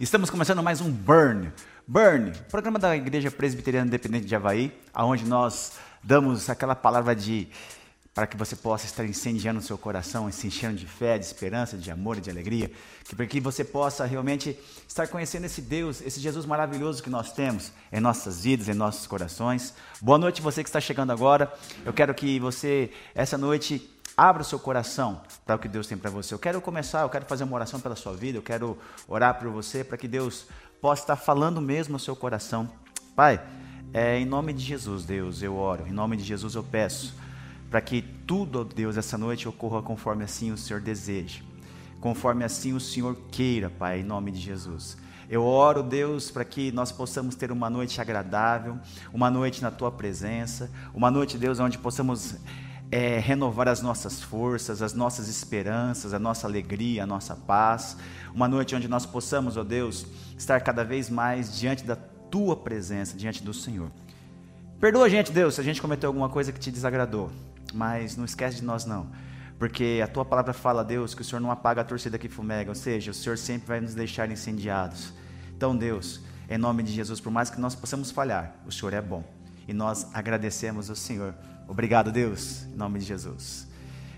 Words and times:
Estamos 0.00 0.30
começando 0.30 0.62
mais 0.62 0.80
um 0.80 0.92
Burn. 0.92 1.52
Burn, 1.84 2.30
programa 2.48 2.78
da 2.78 2.96
Igreja 2.96 3.32
Presbiteriana 3.32 3.88
Independente 3.88 4.26
de 4.26 4.36
Havaí, 4.36 4.72
onde 4.94 5.24
nós 5.24 5.72
damos 6.04 6.48
aquela 6.48 6.76
palavra 6.76 7.16
de 7.16 7.48
para 8.14 8.24
que 8.24 8.36
você 8.36 8.54
possa 8.54 8.86
estar 8.86 9.04
incendiando 9.04 9.58
o 9.58 9.62
seu 9.62 9.76
coração, 9.76 10.30
se 10.30 10.46
enchendo 10.46 10.76
de 10.76 10.86
fé, 10.86 11.18
de 11.18 11.24
esperança, 11.24 11.76
de 11.76 11.90
amor 11.90 12.16
e 12.16 12.20
de 12.20 12.30
alegria, 12.30 12.70
que 13.04 13.16
para 13.16 13.26
que 13.26 13.40
você 13.40 13.64
possa 13.64 14.04
realmente 14.06 14.56
estar 14.86 15.08
conhecendo 15.08 15.46
esse 15.46 15.60
Deus, 15.60 16.00
esse 16.00 16.20
Jesus 16.20 16.46
maravilhoso 16.46 17.02
que 17.02 17.10
nós 17.10 17.32
temos 17.32 17.72
em 17.92 17.98
nossas 17.98 18.44
vidas, 18.44 18.68
em 18.68 18.74
nossos 18.74 19.04
corações. 19.04 19.74
Boa 20.00 20.16
noite 20.18 20.40
você 20.40 20.62
que 20.62 20.68
está 20.68 20.80
chegando 20.80 21.10
agora. 21.10 21.52
Eu 21.84 21.92
quero 21.92 22.14
que 22.14 22.38
você 22.38 22.90
essa 23.16 23.36
noite 23.36 23.97
Abra 24.18 24.42
o 24.42 24.44
seu 24.44 24.58
coração 24.58 25.20
para 25.46 25.54
o 25.54 25.60
que 25.60 25.68
Deus 25.68 25.86
tem 25.86 25.96
para 25.96 26.10
você. 26.10 26.34
Eu 26.34 26.40
quero 26.40 26.60
começar, 26.60 27.02
eu 27.02 27.08
quero 27.08 27.24
fazer 27.24 27.44
uma 27.44 27.54
oração 27.54 27.78
pela 27.78 27.94
sua 27.94 28.14
vida, 28.14 28.36
eu 28.36 28.42
quero 28.42 28.76
orar 29.06 29.38
por 29.38 29.48
você 29.48 29.84
para 29.84 29.96
que 29.96 30.08
Deus 30.08 30.46
possa 30.80 31.02
estar 31.02 31.14
falando 31.14 31.60
mesmo 31.60 31.92
no 31.92 32.00
seu 32.00 32.16
coração. 32.16 32.68
Pai, 33.14 33.40
é, 33.94 34.18
em 34.18 34.24
nome 34.24 34.52
de 34.52 34.64
Jesus, 34.64 35.04
Deus, 35.04 35.40
eu 35.40 35.54
oro, 35.54 35.86
em 35.86 35.92
nome 35.92 36.16
de 36.16 36.24
Jesus 36.24 36.56
eu 36.56 36.64
peço 36.64 37.14
para 37.70 37.80
que 37.80 38.02
tudo, 38.02 38.64
Deus, 38.64 38.96
essa 38.96 39.16
noite 39.16 39.48
ocorra 39.48 39.82
conforme 39.82 40.24
assim 40.24 40.50
o 40.50 40.58
Senhor 40.58 40.82
deseja, 40.82 41.38
conforme 42.00 42.42
assim 42.42 42.72
o 42.72 42.80
Senhor 42.80 43.16
queira, 43.30 43.70
Pai, 43.70 44.00
em 44.00 44.04
nome 44.04 44.32
de 44.32 44.40
Jesus. 44.40 44.96
Eu 45.30 45.44
oro, 45.44 45.80
Deus, 45.80 46.28
para 46.28 46.44
que 46.44 46.72
nós 46.72 46.90
possamos 46.90 47.36
ter 47.36 47.52
uma 47.52 47.70
noite 47.70 48.00
agradável, 48.00 48.80
uma 49.12 49.30
noite 49.30 49.62
na 49.62 49.70
tua 49.70 49.92
presença, 49.92 50.68
uma 50.92 51.08
noite, 51.08 51.38
Deus, 51.38 51.60
onde 51.60 51.78
possamos 51.78 52.34
é, 52.90 53.18
renovar 53.18 53.68
as 53.68 53.82
nossas 53.82 54.20
forças, 54.20 54.80
as 54.80 54.94
nossas 54.94 55.28
esperanças, 55.28 56.14
a 56.14 56.18
nossa 56.18 56.46
alegria, 56.46 57.02
a 57.02 57.06
nossa 57.06 57.34
paz. 57.34 57.96
Uma 58.34 58.48
noite 58.48 58.74
onde 58.74 58.88
nós 58.88 59.04
possamos, 59.04 59.56
ó 59.56 59.64
Deus, 59.64 60.06
estar 60.36 60.60
cada 60.60 60.84
vez 60.84 61.10
mais 61.10 61.58
diante 61.58 61.84
da 61.84 61.96
tua 61.96 62.56
presença, 62.56 63.16
diante 63.16 63.42
do 63.42 63.52
Senhor. 63.52 63.90
Perdoa 64.80 65.06
a 65.06 65.08
gente, 65.08 65.32
Deus, 65.32 65.54
se 65.56 65.60
a 65.60 65.64
gente 65.64 65.82
cometeu 65.82 66.08
alguma 66.08 66.28
coisa 66.28 66.52
que 66.52 66.60
te 66.60 66.70
desagradou, 66.70 67.30
mas 67.74 68.16
não 68.16 68.24
esquece 68.24 68.56
de 68.56 68.64
nós 68.64 68.84
não. 68.84 69.08
Porque 69.58 70.00
a 70.02 70.06
tua 70.06 70.24
palavra 70.24 70.52
fala, 70.52 70.84
Deus, 70.84 71.14
que 71.14 71.22
o 71.22 71.24
Senhor 71.24 71.40
não 71.40 71.50
apaga 71.50 71.80
a 71.80 71.84
torcida 71.84 72.16
que 72.16 72.28
fumega, 72.28 72.70
ou 72.70 72.76
seja, 72.76 73.10
o 73.10 73.14
Senhor 73.14 73.36
sempre 73.36 73.66
vai 73.66 73.80
nos 73.80 73.92
deixar 73.92 74.30
incendiados. 74.30 75.12
Então, 75.56 75.76
Deus, 75.76 76.20
em 76.48 76.56
nome 76.56 76.84
de 76.84 76.92
Jesus, 76.92 77.20
por 77.20 77.32
mais 77.32 77.50
que 77.50 77.60
nós 77.60 77.74
possamos 77.74 78.12
falhar, 78.12 78.54
o 78.64 78.70
Senhor 78.70 78.94
é 78.94 79.02
bom. 79.02 79.24
E 79.66 79.74
nós 79.74 80.06
agradecemos 80.14 80.88
ao 80.88 80.96
Senhor 80.96 81.34
Obrigado, 81.68 82.10
Deus, 82.10 82.64
em 82.64 82.76
nome 82.76 82.98
de 82.98 83.04
Jesus. 83.04 83.68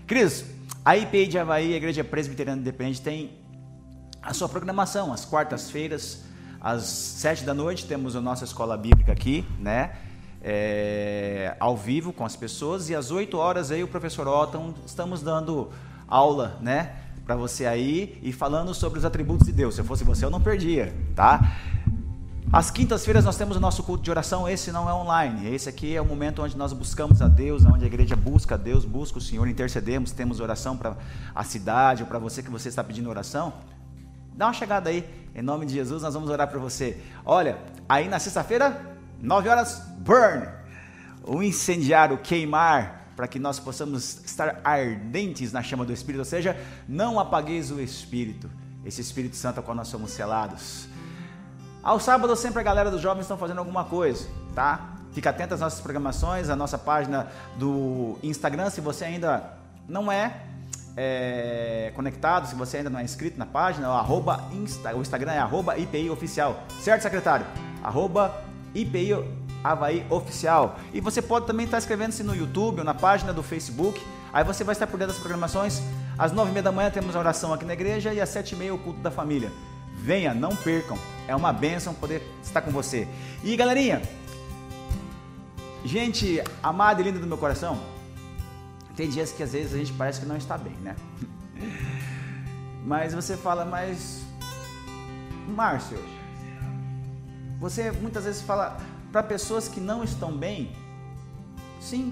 Queridos, 0.07 0.45
a 0.85 0.95
IPI 0.95 1.27
de 1.27 1.37
Havaí, 1.37 1.73
a 1.73 1.77
Igreja 1.77 2.01
Presbiteriana 2.01 2.61
Independente, 2.61 3.01
tem 3.01 3.31
a 4.21 4.33
sua 4.33 4.47
programação, 4.47 5.11
às 5.11 5.25
quartas-feiras, 5.25 6.23
às 6.61 6.83
sete 6.83 7.43
da 7.43 7.53
noite, 7.53 7.85
temos 7.85 8.15
a 8.15 8.21
nossa 8.21 8.45
escola 8.45 8.77
bíblica 8.77 9.11
aqui, 9.11 9.45
né? 9.59 9.91
É, 10.41 11.57
ao 11.59 11.75
vivo 11.75 12.13
com 12.13 12.23
as 12.23 12.37
pessoas, 12.37 12.89
e 12.89 12.95
às 12.95 13.11
oito 13.11 13.37
horas 13.37 13.69
aí 13.69 13.83
o 13.83 13.87
professor 13.87 14.29
Otton, 14.29 14.73
estamos 14.85 15.21
dando 15.21 15.71
aula, 16.07 16.57
né? 16.61 16.95
Para 17.25 17.35
você 17.35 17.65
aí 17.65 18.17
e 18.23 18.31
falando 18.31 18.73
sobre 18.73 18.97
os 18.97 19.03
atributos 19.03 19.45
de 19.45 19.51
Deus. 19.51 19.75
Se 19.75 19.81
eu 19.81 19.85
fosse 19.85 20.05
você, 20.05 20.23
eu 20.23 20.29
não 20.29 20.41
perdia, 20.41 20.95
tá? 21.13 21.57
Às 22.53 22.69
quintas-feiras 22.69 23.23
nós 23.23 23.37
temos 23.37 23.55
o 23.55 23.61
nosso 23.61 23.81
culto 23.81 24.03
de 24.03 24.11
oração, 24.11 24.45
esse 24.45 24.73
não 24.73 24.89
é 24.89 24.93
online. 24.93 25.55
Esse 25.55 25.69
aqui 25.69 25.95
é 25.95 26.01
o 26.01 26.05
momento 26.05 26.43
onde 26.43 26.57
nós 26.57 26.73
buscamos 26.73 27.21
a 27.21 27.29
Deus, 27.29 27.63
onde 27.63 27.85
a 27.85 27.87
igreja 27.87 28.13
busca 28.13 28.55
a 28.55 28.57
Deus, 28.57 28.83
busca 28.83 29.19
o 29.19 29.21
Senhor, 29.21 29.47
intercedemos, 29.47 30.11
temos 30.11 30.41
oração 30.41 30.75
para 30.75 30.97
a 31.33 31.45
cidade 31.45 32.03
ou 32.03 32.09
para 32.09 32.19
você 32.19 32.43
que 32.43 32.51
você 32.51 32.67
está 32.67 32.83
pedindo 32.83 33.09
oração. 33.09 33.53
Dá 34.35 34.47
uma 34.47 34.53
chegada 34.53 34.89
aí, 34.89 35.07
em 35.33 35.41
nome 35.41 35.65
de 35.65 35.73
Jesus, 35.73 36.03
nós 36.03 36.13
vamos 36.13 36.29
orar 36.29 36.49
para 36.49 36.59
você. 36.59 37.01
Olha, 37.23 37.57
aí 37.87 38.09
na 38.09 38.19
sexta-feira, 38.19 38.97
nove 39.21 39.47
horas, 39.47 39.83
burn. 39.99 40.45
O 41.23 41.41
incendiar, 41.41 42.11
o 42.11 42.17
queimar, 42.17 43.13
para 43.15 43.29
que 43.29 43.39
nós 43.39 43.61
possamos 43.61 44.25
estar 44.25 44.59
ardentes 44.65 45.53
na 45.53 45.63
chama 45.63 45.85
do 45.85 45.93
Espírito, 45.93 46.19
ou 46.19 46.25
seja, 46.25 46.57
não 46.85 47.17
apagueis 47.17 47.71
o 47.71 47.79
Espírito, 47.79 48.49
esse 48.83 48.99
Espírito 48.99 49.37
Santo 49.37 49.59
ao 49.59 49.63
qual 49.63 49.77
nós 49.77 49.87
somos 49.87 50.11
selados. 50.11 50.90
Ao 51.83 51.99
sábado 51.99 52.35
sempre 52.35 52.59
a 52.59 52.63
galera 52.63 52.91
dos 52.91 53.01
jovens 53.01 53.23
estão 53.23 53.37
fazendo 53.37 53.57
alguma 53.57 53.83
coisa, 53.83 54.27
tá? 54.53 54.91
Fica 55.13 55.31
atento 55.31 55.55
às 55.55 55.59
nossas 55.59 55.81
programações, 55.81 56.47
a 56.47 56.55
nossa 56.55 56.77
página 56.77 57.27
do 57.57 58.19
Instagram, 58.21 58.69
se 58.69 58.79
você 58.79 59.05
ainda 59.05 59.43
não 59.89 60.11
é, 60.11 60.41
é, 60.95 61.91
conectado, 61.95 62.47
se 62.47 62.53
você 62.53 62.77
ainda 62.77 62.89
não 62.91 62.99
é 62.99 63.03
inscrito 63.03 63.39
na 63.39 63.47
página, 63.47 63.89
o, 63.89 64.53
Insta, 64.53 64.95
o 64.95 65.01
Instagram 65.01 65.31
é 65.31 65.39
arroba 65.39 65.75
IPI 65.75 66.11
Oficial, 66.11 66.63
certo, 66.79 67.01
secretário? 67.01 67.47
Arroba 67.83 68.31
IPI 68.75 69.15
Havaí 69.63 70.05
Oficial. 70.07 70.77
E 70.93 71.01
você 71.01 71.19
pode 71.19 71.47
também 71.47 71.65
estar 71.65 71.79
inscrevendo-se 71.79 72.23
no 72.23 72.35
YouTube 72.35 72.77
ou 72.77 72.85
na 72.85 72.93
página 72.93 73.33
do 73.33 73.41
Facebook, 73.41 73.99
aí 74.31 74.43
você 74.43 74.63
vai 74.63 74.73
estar 74.73 74.85
por 74.85 74.99
dentro 74.99 75.13
das 75.13 75.19
programações. 75.19 75.81
Às 76.15 76.31
nove 76.31 76.51
e 76.51 76.53
meia 76.53 76.63
da 76.63 76.71
manhã 76.71 76.91
temos 76.91 77.15
a 77.15 77.19
oração 77.19 77.51
aqui 77.51 77.65
na 77.65 77.73
igreja 77.73 78.13
e 78.13 78.21
às 78.21 78.29
sete 78.29 78.53
e 78.53 78.55
meia 78.55 78.73
o 78.73 78.77
culto 78.77 78.99
da 78.99 79.09
família. 79.09 79.51
Venha, 79.95 80.33
não 80.33 80.55
percam. 80.55 80.97
É 81.27 81.35
uma 81.35 81.53
bênção 81.53 81.93
poder 81.93 82.21
estar 82.43 82.61
com 82.61 82.71
você. 82.71 83.07
E 83.43 83.55
galerinha, 83.55 84.01
gente 85.85 86.41
amada 86.61 87.01
e 87.01 87.03
linda 87.03 87.19
do 87.19 87.27
meu 87.27 87.37
coração, 87.37 87.79
tem 88.95 89.09
dias 89.09 89.31
que 89.31 89.41
às 89.41 89.53
vezes 89.53 89.73
a 89.73 89.77
gente 89.77 89.93
parece 89.93 90.19
que 90.19 90.25
não 90.25 90.37
está 90.37 90.57
bem, 90.57 90.73
né? 90.81 90.95
Mas 92.83 93.13
você 93.13 93.37
fala, 93.37 93.63
mas 93.63 94.23
Márcio, 95.47 96.03
você 97.59 97.91
muitas 97.91 98.23
vezes 98.23 98.41
fala 98.41 98.75
para 99.11 99.21
pessoas 99.21 99.67
que 99.67 99.79
não 99.79 100.03
estão 100.03 100.35
bem, 100.35 100.75
sim, 101.79 102.11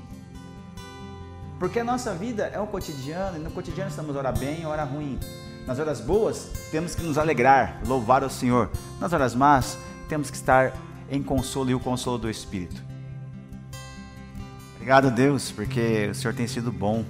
porque 1.59 1.79
a 1.79 1.84
nossa 1.84 2.13
vida 2.16 2.45
é 2.47 2.59
o 2.59 2.66
cotidiano 2.68 3.38
e 3.38 3.39
no 3.39 3.51
cotidiano 3.51 3.89
estamos 3.89 4.16
hora 4.16 4.31
bem, 4.31 4.66
hora 4.66 4.85
ruim. 4.85 5.19
Nas 5.69 5.78
horas 5.78 6.02
boas, 6.02 6.50
temos 6.72 6.96
que 6.96 7.03
nos 7.03 7.16
alegrar, 7.16 7.80
louvar 7.85 8.24
o 8.24 8.30
Senhor. 8.30 8.72
Nas 9.00 9.13
horas 9.13 9.35
más, 9.35 9.78
temos 10.07 10.31
que 10.31 10.35
estar 10.35 10.74
em 11.12 11.22
consolo 11.22 11.69
e 11.69 11.75
o 11.75 11.80
consolo 11.80 12.18
do 12.18 12.28
Espírito. 12.28 12.81
Obrigado, 14.74 15.12
Deus, 15.12 15.52
porque 15.52 16.07
o 16.09 16.16
Senhor 16.16 16.34
tem 16.34 16.47
sido 16.47 16.72
bom. 16.72 17.06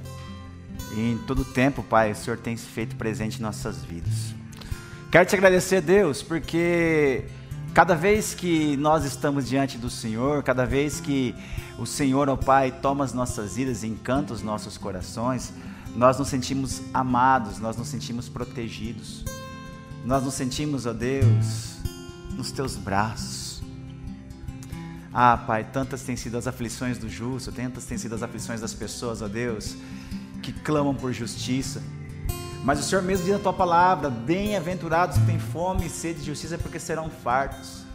E 0.94 1.14
em 1.14 1.18
todo 1.20 1.46
tempo, 1.46 1.81
Pai, 1.81 2.12
o 2.12 2.16
Senhor 2.18 2.36
tem 2.36 2.58
se 2.58 2.66
feito 2.66 2.97
presente 2.97 3.40
em 3.40 3.42
nossas 3.42 3.81
vidas. 3.81 4.36
Quero 5.09 5.26
te 5.26 5.38
agradecer, 5.38 5.80
Deus, 5.80 6.22
porque 6.22 7.28
cada 7.74 7.96
vez 7.96 8.34
que 8.34 8.76
nós 8.76 9.06
estamos 9.06 9.47
diante 9.47 9.78
do 9.78 9.90
Senhor, 9.90 10.44
cada 10.44 10.66
vez 10.66 11.00
que 11.00 11.34
o 11.78 11.86
Senhor, 11.86 12.28
ó 12.28 12.36
Pai, 12.36 12.74
toma 12.81 13.06
as 13.06 13.14
nossas 13.14 13.56
vidas, 13.56 13.86
encanta 13.86 14.34
os 14.34 14.44
nossos 14.44 14.78
corações, 14.78 15.53
nós 15.96 16.18
nos 16.18 16.28
sentimos 16.28 16.82
amados, 16.94 17.60
nós 17.60 17.76
nos 17.76 17.88
sentimos 17.88 18.30
protegidos, 18.30 19.26
nós 20.06 20.24
nos 20.24 20.34
sentimos, 20.34 20.86
ó 20.86 20.94
Deus, 20.94 21.78
nos 22.36 22.52
teus 22.52 22.76
braços. 22.76 23.62
Ah, 25.14 25.36
Pai, 25.36 25.64
tantas 25.64 26.04
têm 26.04 26.16
sido 26.16 26.38
as 26.38 26.48
aflições 26.48 26.98
do 26.98 27.10
justo, 27.10 27.52
tantas 27.52 27.86
têm 27.86 27.98
sido 27.98 28.16
as 28.16 28.24
aflições 28.24 28.62
das 28.62 28.74
pessoas, 28.74 29.22
ó 29.22 29.28
Deus, 29.28 29.76
que 30.42 30.54
clamam 30.54 30.94
por 30.94 31.12
justiça. 31.12 31.82
Mas 32.64 32.80
o 32.80 32.84
Senhor 32.84 33.02
mesmo 33.02 33.26
diz 33.26 33.34
na 33.34 33.40
tua 33.40 33.54
palavra: 33.54 34.10
bem-aventurados 34.10 35.18
que 35.18 35.26
têm 35.26 35.40
fome 35.40 35.88
e 35.88 35.90
sede 35.90 36.20
de 36.20 36.28
justiça, 36.28 36.58
porque 36.58 36.80
serão 36.80 37.09
fartos. 37.09 37.89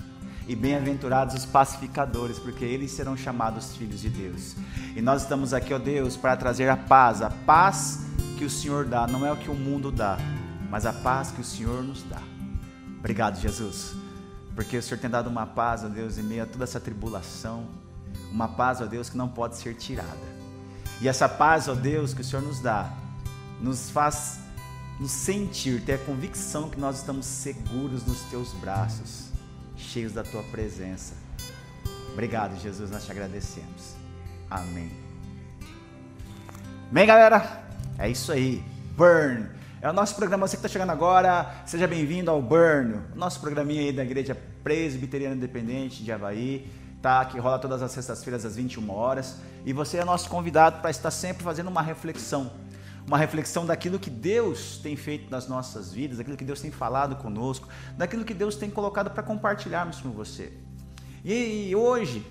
E 0.47 0.55
bem-aventurados 0.55 1.35
os 1.35 1.47
pacificadores, 1.47 2.39
porque 2.39 2.65
eles 2.65 2.91
serão 2.91 3.17
chamados 3.17 3.75
filhos 3.77 4.01
de 4.01 4.11
Deus. 4.11 4.55
E 4.95 5.01
nós 5.01 5.23
estamos 5.23 5.55
aqui, 5.55 5.73
ó 5.73 5.79
Deus, 5.79 6.17
para 6.17 6.37
trazer 6.37 6.69
a 6.69 6.77
paz, 6.77 7.23
a 7.23 7.31
paz 7.31 8.01
que 8.37 8.45
o 8.45 8.51
Senhor 8.51 8.85
dá, 8.85 9.07
não 9.07 9.25
é 9.25 9.33
o 9.33 9.37
que 9.37 9.51
o 9.51 9.55
mundo 9.55 9.91
dá, 9.91 10.19
mas 10.71 10.85
a 10.85 10.93
paz 10.93 11.31
que 11.31 11.41
o 11.41 11.45
Senhor 11.45 11.83
nos 11.83 12.03
dá. 12.03 12.21
Obrigado, 12.99 13.41
Jesus, 13.41 13.95
porque 14.55 14.77
o 14.77 14.83
Senhor 14.83 14.99
tem 15.01 15.09
dado 15.09 15.29
uma 15.29 15.47
paz, 15.47 15.83
ó 15.83 15.89
Deus, 15.89 16.19
em 16.19 16.23
meio 16.23 16.43
a 16.43 16.47
toda 16.47 16.65
essa 16.65 16.79
tribulação, 16.79 17.67
uma 18.31 18.49
paz, 18.49 18.83
ó 18.83 18.87
Deus, 18.87 19.09
que 19.09 19.17
não 19.17 19.29
pode 19.29 19.57
ser 19.57 19.75
tirada. 19.75 20.35
E 21.01 21.09
essa 21.09 21.29
paz, 21.29 21.69
ó 21.69 21.75
Deus, 21.75 22.13
que 22.13 22.21
o 22.21 22.25
Senhor 22.25 22.43
nos 22.43 22.61
dá, 22.61 22.93
nos 23.61 23.89
faz 23.91 24.41
nos 25.01 25.11
sentir, 25.11 25.83
ter 25.85 25.95
a 25.95 25.99
convicção 25.99 26.71
que 26.71 26.79
nós 26.79 26.99
estamos 26.99 27.27
seguros 27.27 28.07
nos 28.07 28.21
teus 28.31 28.53
braços 28.53 29.34
cheios 29.77 30.13
da 30.13 30.23
tua 30.23 30.43
presença. 30.45 31.15
Obrigado, 32.13 32.59
Jesus, 32.61 32.91
nós 32.91 33.05
te 33.05 33.11
agradecemos. 33.11 33.95
Amém. 34.51 34.91
Bem, 36.91 37.07
galera, 37.07 37.65
é 37.99 38.09
isso 38.09 38.31
aí. 38.31 38.63
Burn. 38.97 39.49
É 39.83 39.91
o 39.91 39.93
nosso 39.93 40.15
programa, 40.15 40.47
você 40.47 40.57
que 40.57 40.61
está 40.65 40.69
chegando 40.69 40.91
agora, 40.91 41.63
seja 41.67 41.87
bem-vindo 41.87 42.31
ao 42.31 42.41
Burn, 42.41 43.01
nosso 43.15 43.41
programinha 43.41 43.83
aí 43.83 43.93
da 43.93 44.03
Igreja 44.03 44.35
Presbiteriana 44.63 45.35
Independente 45.35 46.03
de 46.03 46.11
Havaí, 46.11 46.71
tá? 47.03 47.25
Que 47.25 47.39
rola 47.39 47.59
todas 47.59 47.83
as 47.83 47.91
sextas-feiras 47.93 48.47
às 48.47 48.57
21 48.57 48.91
horas. 48.91 49.37
E 49.67 49.73
você 49.73 49.99
é 49.99 50.05
nosso 50.05 50.31
convidado 50.31 50.81
para 50.81 50.91
estar 50.91 51.11
sempre 51.11 51.43
fazendo 51.43 51.69
uma 51.69 51.83
reflexão 51.83 52.51
uma 53.07 53.19
reflexão 53.19 53.67
daquilo 53.67 53.99
que 53.99 54.09
Deus 54.09 54.79
tem 54.83 54.97
feito 54.97 55.31
nas 55.31 55.47
nossas 55.47 55.93
vidas, 55.93 56.19
daquilo 56.19 56.37
que 56.37 56.45
Deus 56.45 56.61
tem 56.61 56.71
falado 56.71 57.17
conosco, 57.17 57.69
daquilo 57.97 58.25
que 58.25 58.35
Deus 58.35 58.57
tem 58.57 58.71
colocado 58.71 59.11
para 59.11 59.23
compartilharmos 59.23 60.01
com 60.01 60.11
você. 60.11 60.53
E 61.25 61.75
hoje, 61.77 62.27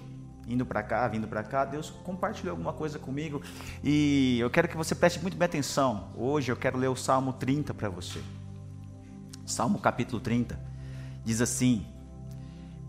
indo 0.47 0.65
para 0.65 0.81
cá, 0.81 1.07
vindo 1.07 1.27
para 1.27 1.43
cá, 1.43 1.65
Deus 1.65 1.89
compartilhou 1.89 2.51
alguma 2.51 2.73
coisa 2.73 2.97
comigo 2.97 3.41
e 3.83 4.37
eu 4.39 4.49
quero 4.49 4.67
que 4.67 4.77
você 4.77 4.95
preste 4.95 5.19
muito 5.19 5.37
bem 5.37 5.45
atenção. 5.45 6.09
Hoje 6.15 6.51
eu 6.51 6.55
quero 6.55 6.77
ler 6.77 6.89
o 6.89 6.95
Salmo 6.95 7.33
30 7.33 7.73
para 7.73 7.89
você. 7.89 8.19
Salmo 9.45 9.79
capítulo 9.79 10.19
30 10.19 10.59
diz 11.23 11.39
assim: 11.39 11.85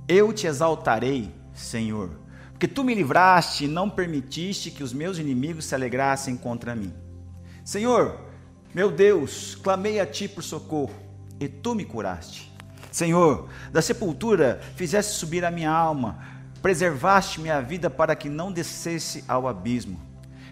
Eu 0.08 0.32
te 0.32 0.46
exaltarei, 0.46 1.34
Senhor, 1.52 2.18
porque 2.52 2.68
tu 2.68 2.82
me 2.82 2.94
livraste 2.94 3.64
e 3.64 3.68
não 3.68 3.90
permitiste 3.90 4.70
que 4.70 4.82
os 4.82 4.92
meus 4.92 5.18
inimigos 5.18 5.66
se 5.66 5.74
alegrassem 5.74 6.36
contra 6.36 6.74
mim. 6.74 7.03
Senhor, 7.64 8.20
meu 8.74 8.90
Deus, 8.90 9.54
clamei 9.54 9.98
a 9.98 10.04
ti 10.04 10.28
por 10.28 10.44
socorro 10.44 10.94
e 11.40 11.48
tu 11.48 11.74
me 11.74 11.82
curaste. 11.82 12.52
Senhor, 12.92 13.48
da 13.72 13.80
sepultura 13.80 14.60
fizeste 14.76 15.14
subir 15.14 15.46
a 15.46 15.50
minha 15.50 15.70
alma, 15.70 16.18
preservaste 16.60 17.40
minha 17.40 17.62
vida 17.62 17.88
para 17.88 18.14
que 18.14 18.28
não 18.28 18.52
descesse 18.52 19.24
ao 19.26 19.48
abismo. 19.48 19.98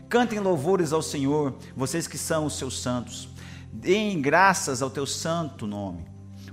Cantem 0.08 0.40
louvores 0.40 0.90
ao 0.90 1.02
Senhor, 1.02 1.54
vocês 1.76 2.06
que 2.06 2.16
são 2.16 2.46
os 2.46 2.56
seus 2.56 2.80
santos. 2.80 3.28
Deem 3.70 4.20
graças 4.22 4.80
ao 4.80 4.90
teu 4.90 5.04
santo 5.04 5.66
nome, 5.66 6.06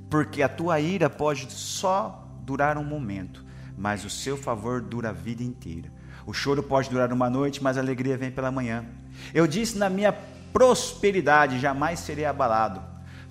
porque 0.09 0.43
a 0.43 0.49
tua 0.49 0.79
ira 0.81 1.09
pode 1.09 1.51
só 1.53 2.27
durar 2.41 2.77
um 2.77 2.83
momento, 2.83 3.45
mas 3.77 4.03
o 4.03 4.09
seu 4.09 4.35
favor 4.35 4.81
dura 4.81 5.09
a 5.09 5.13
vida 5.13 5.41
inteira. 5.41 5.89
O 6.25 6.33
choro 6.33 6.61
pode 6.61 6.89
durar 6.89 7.13
uma 7.13 7.29
noite, 7.29 7.63
mas 7.63 7.77
a 7.77 7.81
alegria 7.81 8.17
vem 8.17 8.29
pela 8.29 8.51
manhã. 8.51 8.85
Eu 9.33 9.47
disse 9.47 9.77
na 9.77 9.89
minha 9.89 10.11
prosperidade, 10.53 11.59
jamais 11.59 11.99
serei 11.99 12.25
abalado. 12.25 12.81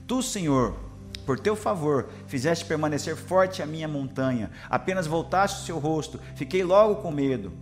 Tu, 0.07 0.23
Senhor, 0.23 0.75
por 1.27 1.39
teu 1.39 1.55
favor, 1.55 2.09
fizeste 2.27 2.65
permanecer 2.65 3.15
forte 3.15 3.63
a 3.63 3.67
minha 3.67 3.87
montanha. 3.87 4.51
Apenas 4.71 5.07
voltaste 5.07 5.61
o 5.61 5.65
seu 5.67 5.79
rosto, 5.79 6.19
fiquei 6.35 6.65
logo 6.65 6.97
com 6.97 7.11
medo. 7.11 7.53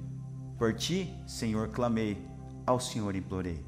Por 0.56 0.72
ti, 0.72 1.12
Senhor, 1.26 1.68
clamei, 1.68 2.16
ao 2.64 2.78
Senhor 2.78 3.14
implorei. 3.16 3.64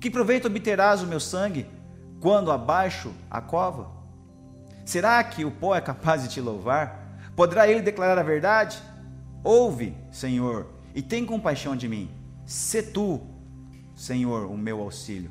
Que 0.00 0.10
proveito 0.10 0.46
obterás 0.46 1.02
o 1.02 1.06
meu 1.06 1.20
sangue 1.20 1.66
quando 2.20 2.52
abaixo 2.52 3.12
a 3.30 3.40
cova? 3.40 3.90
Será 4.84 5.22
que 5.24 5.44
o 5.44 5.50
pó 5.50 5.74
é 5.74 5.80
capaz 5.80 6.22
de 6.22 6.28
te 6.28 6.40
louvar? 6.40 7.18
Poderá 7.34 7.66
ele 7.66 7.82
declarar 7.82 8.18
a 8.18 8.22
verdade? 8.22 8.80
Ouve, 9.42 9.96
Senhor, 10.12 10.68
e 10.94 11.02
tem 11.02 11.26
compaixão 11.26 11.74
de 11.74 11.88
mim. 11.88 12.10
Se 12.46 12.82
tu, 12.82 13.20
Senhor, 14.04 14.46
o 14.46 14.56
meu 14.56 14.80
auxílio. 14.80 15.30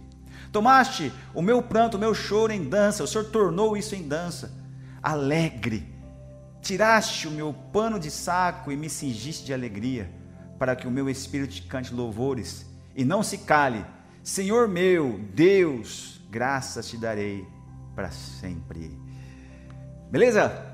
Tomaste 0.52 1.14
o 1.34 1.42
meu 1.42 1.62
pranto, 1.62 1.98
o 1.98 2.00
meu 2.00 2.14
choro 2.14 2.52
em 2.52 2.64
dança, 2.64 3.04
o 3.04 3.08
Senhor 3.08 3.26
tornou 3.26 3.78
isso 3.78 3.96
em 3.96 4.08
dança. 4.08 4.52
Alegre, 5.02 5.88
tiraste 6.62 7.28
o 7.28 7.32
meu 7.32 7.54
pano 7.72 8.00
de 8.00 8.10
saco 8.10 8.72
e 8.72 8.76
me 8.76 8.90
cingiste 8.90 9.46
de 9.46 9.54
alegria, 9.54 10.10
para 10.58 10.76
que 10.76 10.88
o 10.88 10.92
meu 10.92 11.10
espírito 11.10 11.54
te 11.54 11.62
cante 11.64 11.94
louvores 11.94 12.66
e 12.96 13.06
não 13.06 13.22
se 13.22 13.40
cale. 13.40 13.86
Senhor 14.24 14.68
meu, 14.68 15.20
Deus, 15.34 16.22
graças 16.30 16.88
te 16.88 16.98
darei 16.98 17.46
para 17.94 18.10
sempre. 18.10 18.98
Beleza? 20.10 20.74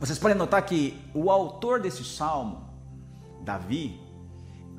Vocês 0.00 0.18
podem 0.18 0.36
notar 0.36 0.62
que 0.62 0.98
o 1.12 1.30
autor 1.30 1.80
desse 1.80 2.04
salmo, 2.04 2.68
Davi, 3.42 4.03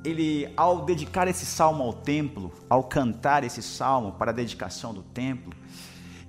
ele 0.06 0.52
ao 0.56 0.84
dedicar 0.84 1.26
esse 1.26 1.44
salmo 1.44 1.82
ao 1.82 1.92
templo, 1.92 2.52
ao 2.70 2.84
cantar 2.84 3.42
esse 3.42 3.62
salmo 3.62 4.12
para 4.12 4.30
a 4.30 4.34
dedicação 4.34 4.94
do 4.94 5.02
templo, 5.02 5.52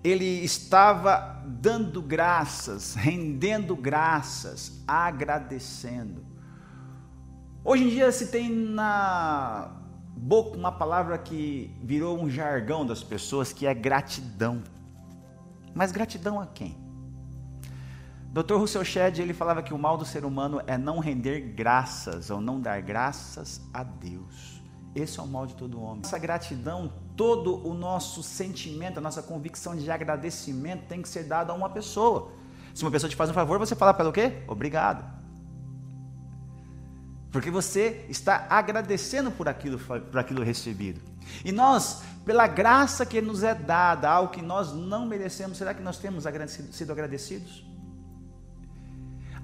ele 0.03 0.25
estava 0.25 1.43
dando 1.45 2.01
graças, 2.01 2.95
rendendo 2.95 3.75
graças, 3.75 4.83
agradecendo. 4.87 6.25
Hoje 7.63 7.83
em 7.83 7.89
dia 7.89 8.11
se 8.11 8.27
tem 8.27 8.49
na 8.49 9.71
boca 10.15 10.57
uma 10.57 10.71
palavra 10.71 11.17
que 11.17 11.75
virou 11.83 12.19
um 12.19 12.29
jargão 12.29 12.85
das 12.85 13.03
pessoas, 13.03 13.53
que 13.53 13.67
é 13.67 13.73
gratidão. 13.73 14.63
Mas 15.75 15.91
gratidão 15.91 16.39
a 16.39 16.47
quem? 16.47 16.86
Dr. 18.37 18.53
Russell 18.53 18.85
Shedd, 18.85 19.19
ele 19.19 19.33
falava 19.33 19.63
que 19.63 19.73
o 19.73 19.79
mal 19.79 19.97
do 19.97 20.05
ser 20.05 20.23
humano 20.23 20.61
é 20.67 20.77
não 20.77 20.99
render 20.99 21.39
graças 21.55 22.29
ou 22.29 22.39
não 22.39 22.61
dar 22.61 22.79
graças 22.81 23.59
a 23.73 23.83
Deus. 23.83 24.61
Esse 24.93 25.19
é 25.19 25.23
o 25.23 25.27
mal 25.27 25.47
de 25.47 25.55
todo 25.55 25.81
homem. 25.81 26.01
Essa 26.03 26.19
gratidão, 26.19 26.93
todo 27.15 27.67
o 27.67 27.73
nosso 27.73 28.21
sentimento, 28.21 28.99
a 28.99 29.01
nossa 29.01 29.23
convicção 29.23 29.75
de 29.75 29.89
agradecimento 29.89 30.85
tem 30.87 31.01
que 31.01 31.09
ser 31.09 31.23
dado 31.23 31.51
a 31.51 31.55
uma 31.55 31.67
pessoa. 31.67 32.31
Se 32.75 32.83
uma 32.83 32.91
pessoa 32.91 33.09
te 33.09 33.15
faz 33.15 33.27
um 33.31 33.33
favor, 33.33 33.57
você 33.57 33.75
fala 33.75 33.91
para 33.91 34.03
ela 34.03 34.11
o 34.11 34.13
quê? 34.13 34.43
Obrigado. 34.47 35.03
Porque 37.31 37.49
você 37.49 38.05
está 38.07 38.45
agradecendo 38.51 39.31
por 39.31 39.49
aquilo, 39.49 39.79
por 39.79 40.19
aquilo 40.19 40.43
recebido. 40.43 41.01
E 41.43 41.51
nós, 41.51 42.03
pela 42.23 42.45
graça 42.45 43.03
que 43.03 43.19
nos 43.19 43.41
é 43.41 43.55
dada, 43.55 44.07
algo 44.07 44.31
que 44.31 44.43
nós 44.43 44.73
não 44.73 45.07
merecemos, 45.07 45.57
será 45.57 45.73
que 45.73 45.81
nós 45.81 45.97
temos 45.97 46.23
sido 46.71 46.91
agradecidos? 46.91 47.65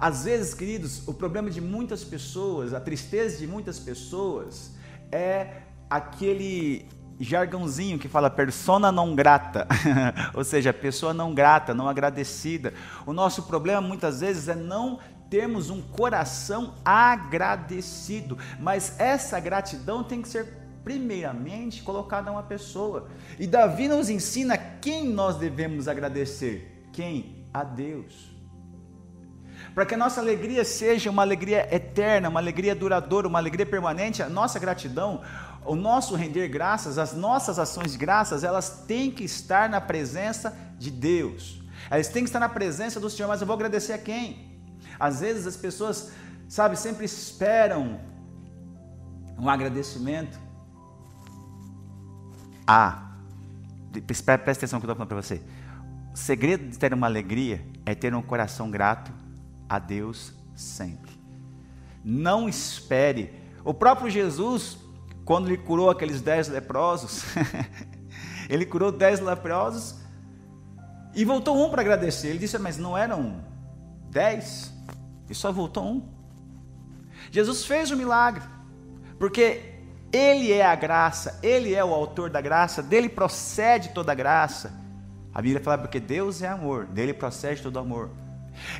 Às 0.04 0.26
vezes, 0.26 0.54
queridos, 0.54 1.08
o 1.08 1.14
problema 1.14 1.50
de 1.50 1.62
muitas 1.62 2.04
pessoas, 2.04 2.74
a 2.74 2.80
tristeza 2.82 3.38
de 3.38 3.48
muitas 3.48 3.80
pessoas, 3.80 4.74
é 5.10 5.62
aquele 5.90 6.86
jargãozinho 7.18 7.98
que 7.98 8.10
fala 8.10 8.30
persona 8.30 8.92
não 8.92 9.16
grata, 9.16 9.66
ou 10.36 10.44
seja, 10.44 10.74
pessoa 10.74 11.14
não 11.14 11.34
grata, 11.34 11.74
não 11.74 11.88
agradecida. 11.88 12.74
O 13.06 13.14
nosso 13.14 13.44
problema 13.44 13.80
muitas 13.80 14.20
vezes 14.20 14.50
é 14.50 14.56
não 14.56 15.00
termos 15.30 15.70
um 15.70 15.82
coração 15.82 16.74
agradecido, 16.84 18.38
mas 18.60 19.00
essa 19.00 19.40
gratidão 19.40 20.04
tem 20.04 20.22
que 20.22 20.28
ser 20.28 20.68
primeiramente 20.84 21.82
colocada 21.82 22.30
a 22.30 22.34
uma 22.34 22.44
pessoa. 22.44 23.08
E 23.40 23.48
Davi 23.48 23.88
nos 23.88 24.10
ensina 24.10 24.58
quem 24.58 25.08
nós 25.08 25.38
devemos 25.38 25.88
agradecer. 25.88 26.90
Quem? 26.92 27.48
A 27.54 27.64
Deus. 27.64 28.33
Para 29.74 29.86
que 29.88 29.96
a 29.96 29.98
nossa 29.98 30.22
alegria 30.22 30.64
seja 30.64 31.10
uma 31.10 31.24
alegria 31.24 31.68
eterna, 31.74 32.30
uma 32.30 32.40
alegria 32.40 32.76
duradoura, 32.76 33.28
uma 33.28 33.40
alegria 33.40 33.66
permanente, 33.66 34.22
a 34.22 34.30
nossa 34.30 34.60
gratidão, 34.60 35.22
o 35.66 35.76
nosso 35.76 36.16
render 36.16 36.48
graças, 36.48 36.98
as 37.00 37.14
nossas 37.14 37.58
ações 37.58 37.94
de 37.94 37.98
graças, 37.98 38.44
elas 38.44 38.84
têm 38.86 39.10
que 39.10 39.24
estar 39.24 39.68
na 39.68 39.82
presença 39.82 40.56
de 40.78 40.92
Deus. 40.92 41.64
Elas 41.90 42.08
têm 42.08 42.24
que 42.24 42.30
estar 42.30 42.40
na 42.40 42.50
presença 42.50 43.00
do 43.00 43.10
Senhor, 43.10 43.28
mas 43.28 43.42
eu 43.42 43.48
vou 43.48 43.56
agradecer 43.56 43.94
a 43.94 43.98
quem? 43.98 44.62
Às 45.00 45.22
vezes 45.22 45.48
as 45.48 45.58
pessoas, 45.58 46.12
sabe, 46.48 46.78
sempre 46.78 47.06
esperam 47.06 48.00
um 49.40 49.50
agradecimento. 49.50 50.40
Ah, 52.68 53.12
presta 54.06 54.34
atenção 54.34 54.78
no 54.78 54.82
que 54.82 54.90
eu 54.90 54.94
estou 54.94 54.96
falando 54.96 55.08
para 55.08 55.22
você. 55.22 55.42
O 56.14 56.18
segredo 56.18 56.70
de 56.70 56.78
ter 56.78 56.94
uma 56.94 57.08
alegria 57.08 57.66
é 57.88 57.96
ter 57.96 58.14
um 58.14 58.22
coração 58.22 58.70
grato 58.70 59.23
a 59.68 59.80
Deus 59.80 60.34
sempre. 60.56 61.12
Não 62.04 62.50
espere. 62.50 63.34
O 63.64 63.74
próprio 63.74 64.10
Jesus, 64.10 64.78
quando 65.26 65.48
ele 65.48 65.58
curou 65.58 65.90
aqueles 65.90 66.22
dez 66.22 66.48
leprosos, 66.48 67.24
ele 68.50 68.66
curou 68.66 68.92
dez 68.92 69.20
leprosos 69.20 69.96
e 71.16 71.24
voltou 71.24 71.64
um 71.64 71.70
para 71.70 71.82
agradecer. 71.82 72.30
Ele 72.30 72.40
disse, 72.40 72.58
mas 72.58 72.78
não 72.78 72.98
eram 72.98 73.44
dez? 74.10 74.74
E 75.30 75.36
só 75.36 75.52
voltou 75.52 75.84
um. 75.84 76.14
Jesus 77.32 77.66
fez 77.66 77.92
o 77.92 77.98
milagre, 77.98 78.44
porque 79.18 79.76
Ele 80.12 80.52
é 80.52 80.66
a 80.66 80.76
graça, 80.76 81.40
Ele 81.42 81.74
é 81.74 81.84
o 81.84 81.94
autor 81.94 82.30
da 82.30 82.42
graça, 82.42 82.84
dele 82.84 83.10
procede 83.10 83.90
toda 83.90 84.12
a 84.12 84.16
graça. 84.16 84.74
A 85.34 85.42
Bíblia 85.42 85.64
fala 85.64 85.80
porque 85.80 86.00
Deus 86.00 86.42
é 86.42 86.48
amor, 86.48 86.86
dele 86.86 87.14
procede 87.14 87.62
todo 87.64 87.80
amor. 87.80 88.12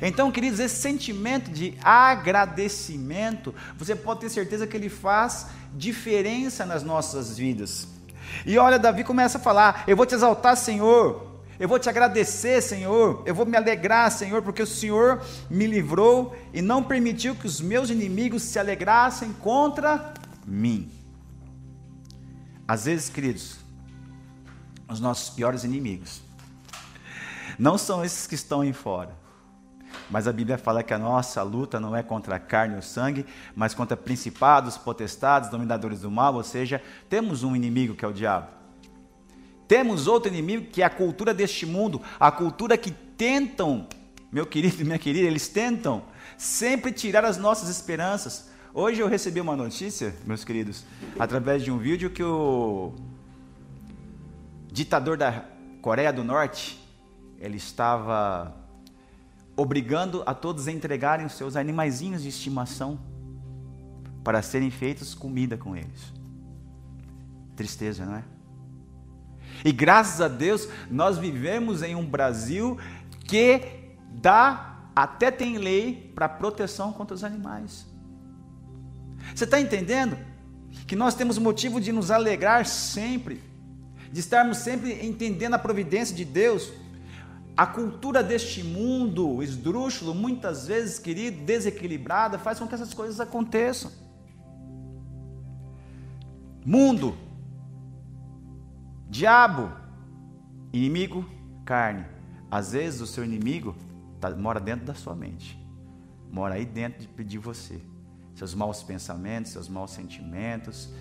Então, 0.00 0.30
queridos, 0.30 0.60
esse 0.60 0.76
sentimento 0.76 1.50
de 1.50 1.74
agradecimento, 1.82 3.54
você 3.76 3.94
pode 3.94 4.20
ter 4.20 4.30
certeza 4.30 4.66
que 4.66 4.76
ele 4.76 4.88
faz 4.88 5.46
diferença 5.74 6.64
nas 6.64 6.82
nossas 6.82 7.36
vidas. 7.36 7.88
E 8.46 8.58
olha, 8.58 8.78
Davi 8.78 9.04
começa 9.04 9.38
a 9.38 9.40
falar: 9.40 9.84
Eu 9.86 9.96
vou 9.96 10.06
te 10.06 10.14
exaltar, 10.14 10.56
Senhor, 10.56 11.34
eu 11.58 11.68
vou 11.68 11.78
te 11.78 11.88
agradecer, 11.88 12.60
Senhor. 12.60 13.22
Eu 13.24 13.34
vou 13.34 13.46
me 13.46 13.56
alegrar, 13.56 14.10
Senhor, 14.10 14.42
porque 14.42 14.62
o 14.62 14.66
Senhor 14.66 15.22
me 15.48 15.66
livrou 15.66 16.36
e 16.52 16.60
não 16.60 16.82
permitiu 16.82 17.34
que 17.34 17.46
os 17.46 17.60
meus 17.60 17.90
inimigos 17.90 18.42
se 18.42 18.58
alegrassem 18.58 19.32
contra 19.34 20.14
mim. 20.44 20.90
Às 22.66 22.86
vezes, 22.86 23.08
queridos, 23.08 23.58
os 24.88 24.98
nossos 25.00 25.30
piores 25.30 25.64
inimigos 25.64 26.22
não 27.58 27.78
são 27.78 28.04
esses 28.04 28.26
que 28.26 28.34
estão 28.34 28.62
aí 28.62 28.72
fora. 28.72 29.23
Mas 30.10 30.28
a 30.28 30.32
Bíblia 30.32 30.58
fala 30.58 30.82
que 30.82 30.94
a 30.94 30.98
nossa 30.98 31.42
luta 31.42 31.80
não 31.80 31.94
é 31.94 32.02
contra 32.02 32.36
a 32.36 32.38
carne 32.38 32.76
ou 32.76 32.82
sangue, 32.82 33.26
mas 33.54 33.74
contra 33.74 33.96
principados, 33.96 34.76
potestades, 34.76 35.50
dominadores 35.50 36.00
do 36.00 36.10
mal, 36.10 36.34
ou 36.34 36.44
seja, 36.44 36.82
temos 37.08 37.42
um 37.42 37.54
inimigo 37.54 37.94
que 37.94 38.04
é 38.04 38.08
o 38.08 38.12
diabo. 38.12 38.48
Temos 39.66 40.06
outro 40.06 40.30
inimigo 40.30 40.66
que 40.66 40.82
é 40.82 40.84
a 40.84 40.90
cultura 40.90 41.32
deste 41.32 41.64
mundo, 41.64 42.00
a 42.20 42.30
cultura 42.30 42.76
que 42.76 42.90
tentam, 42.90 43.86
meu 44.30 44.46
querido 44.46 44.82
e 44.82 44.84
minha 44.84 44.98
querida, 44.98 45.26
eles 45.26 45.48
tentam 45.48 46.02
sempre 46.36 46.92
tirar 46.92 47.24
as 47.24 47.38
nossas 47.38 47.68
esperanças. 47.68 48.50
Hoje 48.72 49.00
eu 49.00 49.08
recebi 49.08 49.40
uma 49.40 49.56
notícia, 49.56 50.14
meus 50.24 50.44
queridos, 50.44 50.84
através 51.18 51.62
de 51.62 51.70
um 51.70 51.78
vídeo 51.78 52.10
que 52.10 52.22
o 52.22 52.92
ditador 54.70 55.16
da 55.16 55.44
Coreia 55.80 56.12
do 56.12 56.24
Norte, 56.24 56.80
ele 57.38 57.56
estava 57.56 58.52
obrigando 59.56 60.22
a 60.26 60.34
todos 60.34 60.66
a 60.68 60.72
entregarem 60.72 61.26
os 61.26 61.34
seus 61.34 61.56
animaizinhos 61.56 62.22
de 62.22 62.28
estimação 62.28 62.98
para 64.22 64.42
serem 64.42 64.70
feitos 64.70 65.14
comida 65.14 65.56
com 65.56 65.76
eles. 65.76 66.12
Tristeza, 67.54 68.04
não 68.04 68.16
é? 68.16 68.24
E 69.64 69.70
graças 69.70 70.20
a 70.20 70.28
Deus, 70.28 70.68
nós 70.90 71.18
vivemos 71.18 71.82
em 71.82 71.94
um 71.94 72.04
Brasil 72.04 72.78
que 73.26 73.60
dá, 74.10 74.88
até 74.96 75.30
tem 75.30 75.58
lei 75.58 76.12
para 76.14 76.28
proteção 76.28 76.92
contra 76.92 77.14
os 77.14 77.22
animais. 77.22 77.86
Você 79.34 79.44
está 79.44 79.60
entendendo? 79.60 80.16
Que 80.86 80.96
nós 80.96 81.14
temos 81.14 81.38
motivo 81.38 81.80
de 81.80 81.92
nos 81.92 82.10
alegrar 82.10 82.66
sempre, 82.66 83.40
de 84.10 84.20
estarmos 84.20 84.58
sempre 84.58 85.06
entendendo 85.06 85.54
a 85.54 85.58
providência 85.58 86.14
de 86.14 86.24
Deus. 86.24 86.72
A 87.56 87.66
cultura 87.66 88.22
deste 88.22 88.64
mundo 88.64 89.42
esdrúxulo, 89.42 90.14
muitas 90.14 90.66
vezes, 90.66 90.98
querido, 90.98 91.44
desequilibrada, 91.44 92.38
faz 92.38 92.58
com 92.58 92.66
que 92.66 92.74
essas 92.74 92.92
coisas 92.92 93.20
aconteçam. 93.20 93.92
Mundo, 96.64 97.16
Diabo, 99.14 99.70
inimigo, 100.72 101.24
carne. 101.64 102.04
Às 102.50 102.72
vezes 102.72 103.00
o 103.00 103.06
seu 103.06 103.24
inimigo 103.24 103.76
tá, 104.20 104.28
mora 104.30 104.58
dentro 104.58 104.84
da 104.84 104.94
sua 104.94 105.14
mente, 105.14 105.56
mora 106.32 106.56
aí 106.56 106.64
dentro 106.64 107.06
de, 107.06 107.24
de 107.24 107.38
você. 107.38 107.80
Seus 108.34 108.56
maus 108.56 108.82
pensamentos, 108.82 109.52
seus 109.52 109.68
maus 109.68 109.92
sentimentos, 109.92 110.92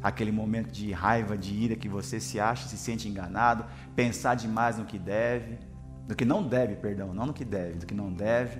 aquele 0.00 0.30
momento 0.30 0.70
de 0.70 0.92
raiva, 0.92 1.36
de 1.36 1.52
ira 1.52 1.74
que 1.74 1.88
você 1.88 2.20
se 2.20 2.38
acha, 2.38 2.68
se 2.68 2.78
sente 2.78 3.08
enganado, 3.08 3.64
pensar 3.96 4.36
demais 4.36 4.78
no 4.78 4.84
que 4.84 4.96
deve, 4.96 5.58
no 6.08 6.16
que 6.16 6.24
não 6.24 6.42
deve, 6.42 6.74
perdão, 6.76 7.12
não 7.12 7.26
no 7.26 7.34
que 7.34 7.44
deve, 7.44 7.74
do 7.74 7.86
que 7.86 7.94
não 7.94 8.10
deve. 8.10 8.58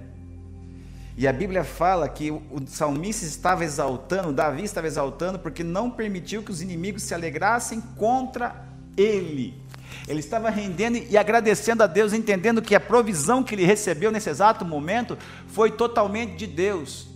E 1.17 1.27
a 1.27 1.33
Bíblia 1.33 1.65
fala 1.65 2.09
que 2.09 2.31
o 2.31 2.63
salmista 2.67 3.25
estava 3.25 3.65
exaltando, 3.65 4.33
Davi 4.33 4.63
estava 4.63 4.87
exaltando, 4.87 5.39
porque 5.39 5.65
não 5.65 5.91
permitiu 5.91 6.43
que 6.43 6.51
os 6.53 6.63
inimigos 6.63 7.03
se 7.03 7.15
alegrassem 7.15 7.81
contra 7.97 8.65
ele. 8.97 9.61
Ele 10.07 10.21
estava 10.21 10.51
rendendo 10.51 10.99
e 10.99 11.17
agradecendo 11.17 11.83
a 11.83 11.87
Deus, 11.87 12.13
entendendo 12.13 12.63
que 12.63 12.75
a 12.75 12.81
provisão 12.81 13.43
que 13.43 13.55
ele 13.55 13.65
recebeu 13.65 14.13
nesse 14.13 14.29
exato 14.29 14.65
momento 14.65 15.19
foi 15.49 15.71
totalmente 15.71 16.37
de 16.37 16.47
Deus. 16.47 17.08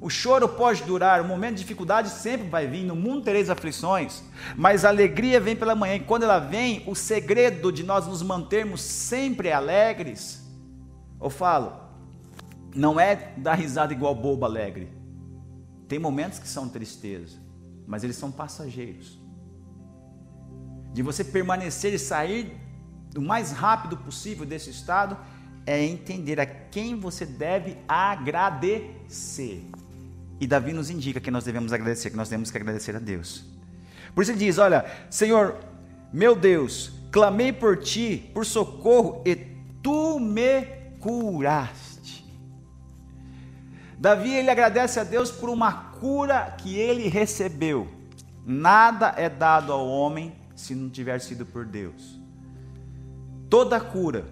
O 0.00 0.10
choro 0.10 0.48
pode 0.48 0.82
durar, 0.84 1.22
o 1.22 1.24
momento 1.24 1.54
de 1.54 1.62
dificuldade 1.62 2.10
sempre 2.10 2.48
vai 2.48 2.66
vir, 2.66 2.84
no 2.84 2.94
mundo 2.94 3.24
tereis 3.24 3.48
aflições, 3.48 4.22
mas 4.54 4.84
a 4.84 4.88
alegria 4.88 5.40
vem 5.40 5.56
pela 5.56 5.74
manhã, 5.74 5.94
e 5.94 6.00
quando 6.00 6.24
ela 6.24 6.38
vem, 6.38 6.82
o 6.86 6.94
segredo 6.94 7.72
de 7.72 7.82
nós 7.82 8.06
nos 8.06 8.22
mantermos 8.22 8.82
sempre 8.82 9.50
alegres, 9.50 10.46
eu 11.20 11.30
falo, 11.30 11.72
não 12.74 13.00
é 13.00 13.32
dar 13.38 13.54
risada 13.54 13.92
igual 13.92 14.14
bobo 14.14 14.44
alegre. 14.44 14.90
Tem 15.88 15.98
momentos 15.98 16.38
que 16.38 16.48
são 16.48 16.68
tristeza, 16.68 17.38
mas 17.86 18.04
eles 18.04 18.16
são 18.16 18.30
passageiros 18.30 19.26
de 20.96 21.02
você 21.02 21.22
permanecer 21.22 21.92
e 21.92 21.98
sair 21.98 22.58
o 23.14 23.20
mais 23.20 23.52
rápido 23.52 23.98
possível 23.98 24.46
desse 24.46 24.70
estado, 24.70 25.14
é 25.66 25.84
entender 25.84 26.40
a 26.40 26.46
quem 26.46 26.98
você 26.98 27.26
deve 27.26 27.76
agradecer. 27.86 29.62
E 30.40 30.46
Davi 30.46 30.72
nos 30.72 30.90
indica 30.90 31.20
que 31.20 31.30
nós 31.30 31.44
devemos 31.44 31.72
agradecer, 31.72 32.10
que 32.10 32.16
nós 32.16 32.28
temos 32.28 32.50
que 32.50 32.58
agradecer 32.58 32.94
a 32.94 32.98
Deus. 32.98 33.44
Por 34.14 34.22
isso 34.22 34.32
ele 34.32 34.38
diz: 34.38 34.58
Olha, 34.58 34.84
Senhor, 35.08 35.56
meu 36.12 36.36
Deus, 36.36 36.92
clamei 37.10 37.52
por 37.52 37.78
ti, 37.78 38.30
por 38.34 38.44
socorro, 38.44 39.22
e 39.24 39.34
tu 39.82 40.18
me 40.18 40.62
curaste. 41.00 42.24
Davi 43.98 44.34
ele 44.34 44.50
agradece 44.50 45.00
a 45.00 45.04
Deus 45.04 45.30
por 45.30 45.48
uma 45.48 45.72
cura 45.72 46.54
que 46.58 46.76
ele 46.76 47.08
recebeu. 47.08 47.88
Nada 48.44 49.14
é 49.16 49.28
dado 49.28 49.72
ao 49.72 49.88
homem 49.88 50.34
se 50.54 50.74
não 50.74 50.90
tiver 50.90 51.20
sido 51.20 51.46
por 51.46 51.64
Deus. 51.64 52.20
Toda 53.48 53.80
cura, 53.80 54.26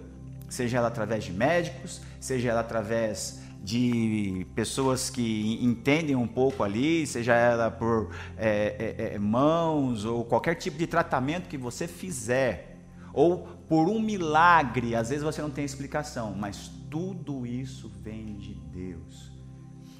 seja 0.49 0.77
ela 0.77 0.87
através 0.87 1.23
de 1.23 1.33
médicos, 1.33 2.01
seja 2.19 2.51
ela 2.51 2.61
através 2.61 3.39
de 3.65 4.45
pessoas 4.53 5.09
que 5.09 5.57
entendem 5.59 6.15
um 6.15 6.27
pouco 6.27 6.63
ali, 6.63 7.07
seja 7.07 7.33
ela 7.33 7.71
por 7.71 8.11
é, 8.37 8.95
é, 9.09 9.15
é, 9.15 9.19
mãos 9.19 10.05
ou 10.05 10.23
qualquer 10.23 10.53
tipo 10.53 10.77
de 10.77 10.85
tratamento 10.85 11.49
que 11.49 11.57
você 11.57 11.87
fizer, 11.87 12.77
ou 13.11 13.47
por 13.67 13.89
um 13.89 13.99
milagre, 13.99 14.95
às 14.95 15.09
vezes 15.09 15.23
você 15.23 15.41
não 15.41 15.49
tem 15.49 15.65
explicação, 15.65 16.35
mas 16.37 16.71
tudo 16.91 17.43
isso 17.47 17.91
vem 18.03 18.35
de 18.35 18.53
Deus. 18.53 19.33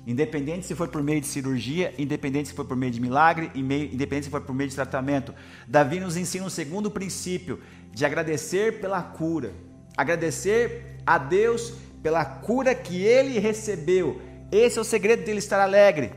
Independente 0.05 0.67
se 0.67 0.75
foi 0.75 0.87
por 0.87 1.01
meio 1.01 1.19
de 1.19 1.25
cirurgia, 1.25 1.91
independente 1.97 2.49
se 2.49 2.53
foi 2.53 2.65
por 2.65 2.77
meio 2.77 2.91
de 2.91 3.01
milagre, 3.01 3.49
independente 3.55 4.25
se 4.25 4.29
foi 4.29 4.41
por 4.41 4.53
meio 4.53 4.69
de 4.69 4.75
tratamento. 4.75 5.33
Davi 5.67 5.99
nos 5.99 6.15
ensina 6.15 6.45
um 6.45 6.49
segundo 6.51 6.91
princípio 6.91 7.59
de 7.91 8.05
agradecer 8.05 8.79
pela 8.79 9.01
cura. 9.01 9.53
Agradecer 9.97 10.97
a 11.07 11.17
Deus 11.17 11.73
pela 12.05 12.23
cura 12.23 12.75
que 12.75 13.01
ele 13.01 13.39
recebeu. 13.39 14.21
Esse 14.51 14.77
é 14.77 14.81
o 14.81 14.83
segredo 14.83 15.25
dele 15.25 15.39
estar 15.39 15.59
alegre. 15.59 16.11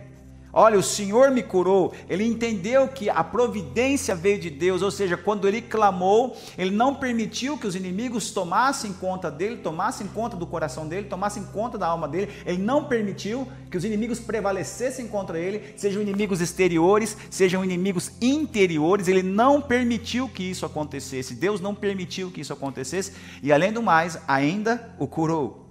Olha, 0.52 0.78
o 0.78 0.82
Senhor 0.82 1.30
me 1.30 1.42
curou. 1.42 1.94
Ele 2.10 2.24
entendeu 2.24 2.88
que 2.88 3.08
a 3.08 3.24
providência 3.24 4.14
veio 4.14 4.38
de 4.38 4.50
Deus, 4.50 4.82
ou 4.82 4.90
seja, 4.90 5.16
quando 5.16 5.48
ele 5.48 5.62
clamou, 5.62 6.36
ele 6.58 6.70
não 6.70 6.94
permitiu 6.94 7.56
que 7.56 7.66
os 7.66 7.74
inimigos 7.74 8.30
tomassem 8.32 8.92
conta 8.92 9.30
dele, 9.30 9.56
tomassem 9.56 10.06
conta 10.08 10.36
do 10.36 10.46
coração 10.46 10.86
dele, 10.86 11.06
tomassem 11.06 11.42
conta 11.44 11.78
da 11.78 11.86
alma 11.86 12.06
dele. 12.06 12.32
Ele 12.44 12.58
não 12.58 12.84
permitiu 12.84 13.48
que 13.70 13.78
os 13.78 13.84
inimigos 13.86 14.20
prevalecessem 14.20 15.08
contra 15.08 15.38
ele, 15.38 15.72
sejam 15.74 16.02
inimigos 16.02 16.42
exteriores, 16.42 17.16
sejam 17.30 17.64
inimigos 17.64 18.12
interiores. 18.20 19.08
Ele 19.08 19.22
não 19.22 19.58
permitiu 19.58 20.28
que 20.28 20.42
isso 20.42 20.66
acontecesse. 20.66 21.34
Deus 21.34 21.62
não 21.62 21.74
permitiu 21.74 22.30
que 22.30 22.42
isso 22.42 22.52
acontecesse 22.52 23.12
e, 23.42 23.50
além 23.50 23.72
do 23.72 23.82
mais, 23.82 24.18
ainda 24.28 24.94
o 24.98 25.06
curou. 25.06 25.67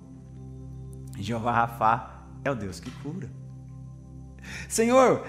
Jeová 1.23 1.51
Rafá 1.51 2.23
é 2.43 2.51
o 2.51 2.55
Deus 2.55 2.79
que 2.79 2.91
cura. 3.01 3.29
Senhor, 4.69 5.25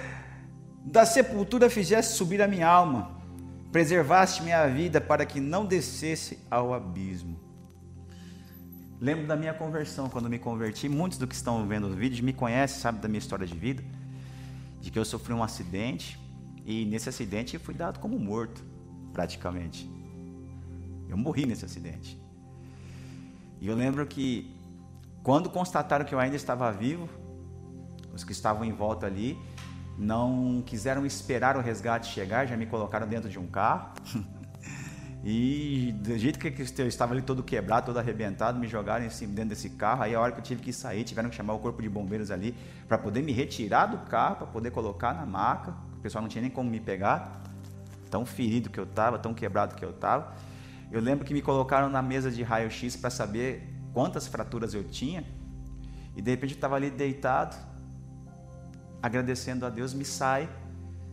da 0.84 1.04
sepultura 1.04 1.68
fizeste 1.68 2.14
subir 2.14 2.40
a 2.40 2.48
minha 2.48 2.66
alma, 2.66 3.18
preservaste 3.72 4.42
minha 4.42 4.66
vida 4.66 5.00
para 5.00 5.26
que 5.26 5.40
não 5.40 5.66
descesse 5.66 6.38
ao 6.50 6.72
abismo. 6.72 7.38
Lembro 9.00 9.26
da 9.26 9.36
minha 9.36 9.54
conversão, 9.54 10.08
quando 10.08 10.28
me 10.28 10.38
converti, 10.38 10.88
muitos 10.88 11.18
do 11.18 11.26
que 11.26 11.34
estão 11.34 11.66
vendo 11.66 11.86
o 11.86 11.94
vídeo 11.94 12.24
me 12.24 12.32
conhecem, 12.32 12.80
sabem 12.80 13.00
da 13.00 13.08
minha 13.08 13.18
história 13.18 13.46
de 13.46 13.56
vida, 13.56 13.82
de 14.80 14.90
que 14.90 14.98
eu 14.98 15.04
sofri 15.04 15.32
um 15.32 15.42
acidente 15.42 16.18
e 16.64 16.84
nesse 16.84 17.08
acidente 17.08 17.58
fui 17.58 17.74
dado 17.74 18.00
como 18.00 18.18
morto, 18.18 18.64
praticamente. 19.12 19.88
Eu 21.08 21.16
morri 21.16 21.46
nesse 21.46 21.64
acidente. 21.64 22.20
E 23.60 23.68
eu 23.68 23.74
lembro 23.74 24.06
que 24.06 24.57
quando 25.28 25.50
constataram 25.50 26.06
que 26.06 26.14
eu 26.14 26.18
ainda 26.18 26.36
estava 26.36 26.72
vivo, 26.72 27.06
os 28.14 28.24
que 28.24 28.32
estavam 28.32 28.64
em 28.64 28.72
volta 28.72 29.04
ali 29.04 29.38
não 29.98 30.62
quiseram 30.64 31.04
esperar 31.04 31.54
o 31.54 31.60
resgate 31.60 32.06
chegar, 32.06 32.46
já 32.46 32.56
me 32.56 32.64
colocaram 32.64 33.06
dentro 33.06 33.28
de 33.28 33.38
um 33.38 33.46
carro. 33.46 33.92
e 35.22 35.94
do 36.00 36.16
jeito 36.16 36.38
que 36.38 36.80
eu 36.80 36.88
estava 36.88 37.12
ali 37.12 37.20
todo 37.20 37.42
quebrado, 37.42 37.84
todo 37.84 37.98
arrebentado, 37.98 38.58
me 38.58 38.66
jogaram 38.66 39.04
em 39.04 39.10
cima, 39.10 39.34
dentro 39.34 39.50
desse 39.50 39.68
carro. 39.68 40.02
Aí 40.02 40.14
a 40.14 40.20
hora 40.22 40.32
que 40.32 40.38
eu 40.38 40.42
tive 40.42 40.62
que 40.62 40.72
sair, 40.72 41.04
tiveram 41.04 41.28
que 41.28 41.36
chamar 41.36 41.52
o 41.52 41.58
corpo 41.58 41.82
de 41.82 41.90
bombeiros 41.90 42.30
ali 42.30 42.56
para 42.88 42.96
poder 42.96 43.20
me 43.20 43.32
retirar 43.32 43.84
do 43.84 43.98
carro, 44.08 44.36
para 44.36 44.46
poder 44.46 44.70
colocar 44.70 45.12
na 45.12 45.26
maca. 45.26 45.74
O 45.98 46.00
pessoal 46.00 46.22
não 46.22 46.30
tinha 46.30 46.40
nem 46.40 46.50
como 46.50 46.70
me 46.70 46.80
pegar. 46.80 47.42
Tão 48.10 48.24
ferido 48.24 48.70
que 48.70 48.80
eu 48.80 48.84
estava, 48.84 49.18
tão 49.18 49.34
quebrado 49.34 49.74
que 49.74 49.84
eu 49.84 49.90
estava. 49.90 50.34
Eu 50.90 51.02
lembro 51.02 51.26
que 51.26 51.34
me 51.34 51.42
colocaram 51.42 51.90
na 51.90 52.00
mesa 52.00 52.30
de 52.30 52.42
raio-x 52.42 52.96
para 52.96 53.10
saber 53.10 53.77
quantas 53.92 54.26
fraturas 54.26 54.74
eu 54.74 54.84
tinha. 54.84 55.24
E 56.16 56.22
de 56.22 56.30
repente 56.30 56.52
eu 56.52 56.56
estava 56.56 56.76
ali 56.76 56.90
deitado, 56.90 57.56
agradecendo 59.02 59.64
a 59.64 59.70
Deus, 59.70 59.94
me 59.94 60.04
sai 60.04 60.48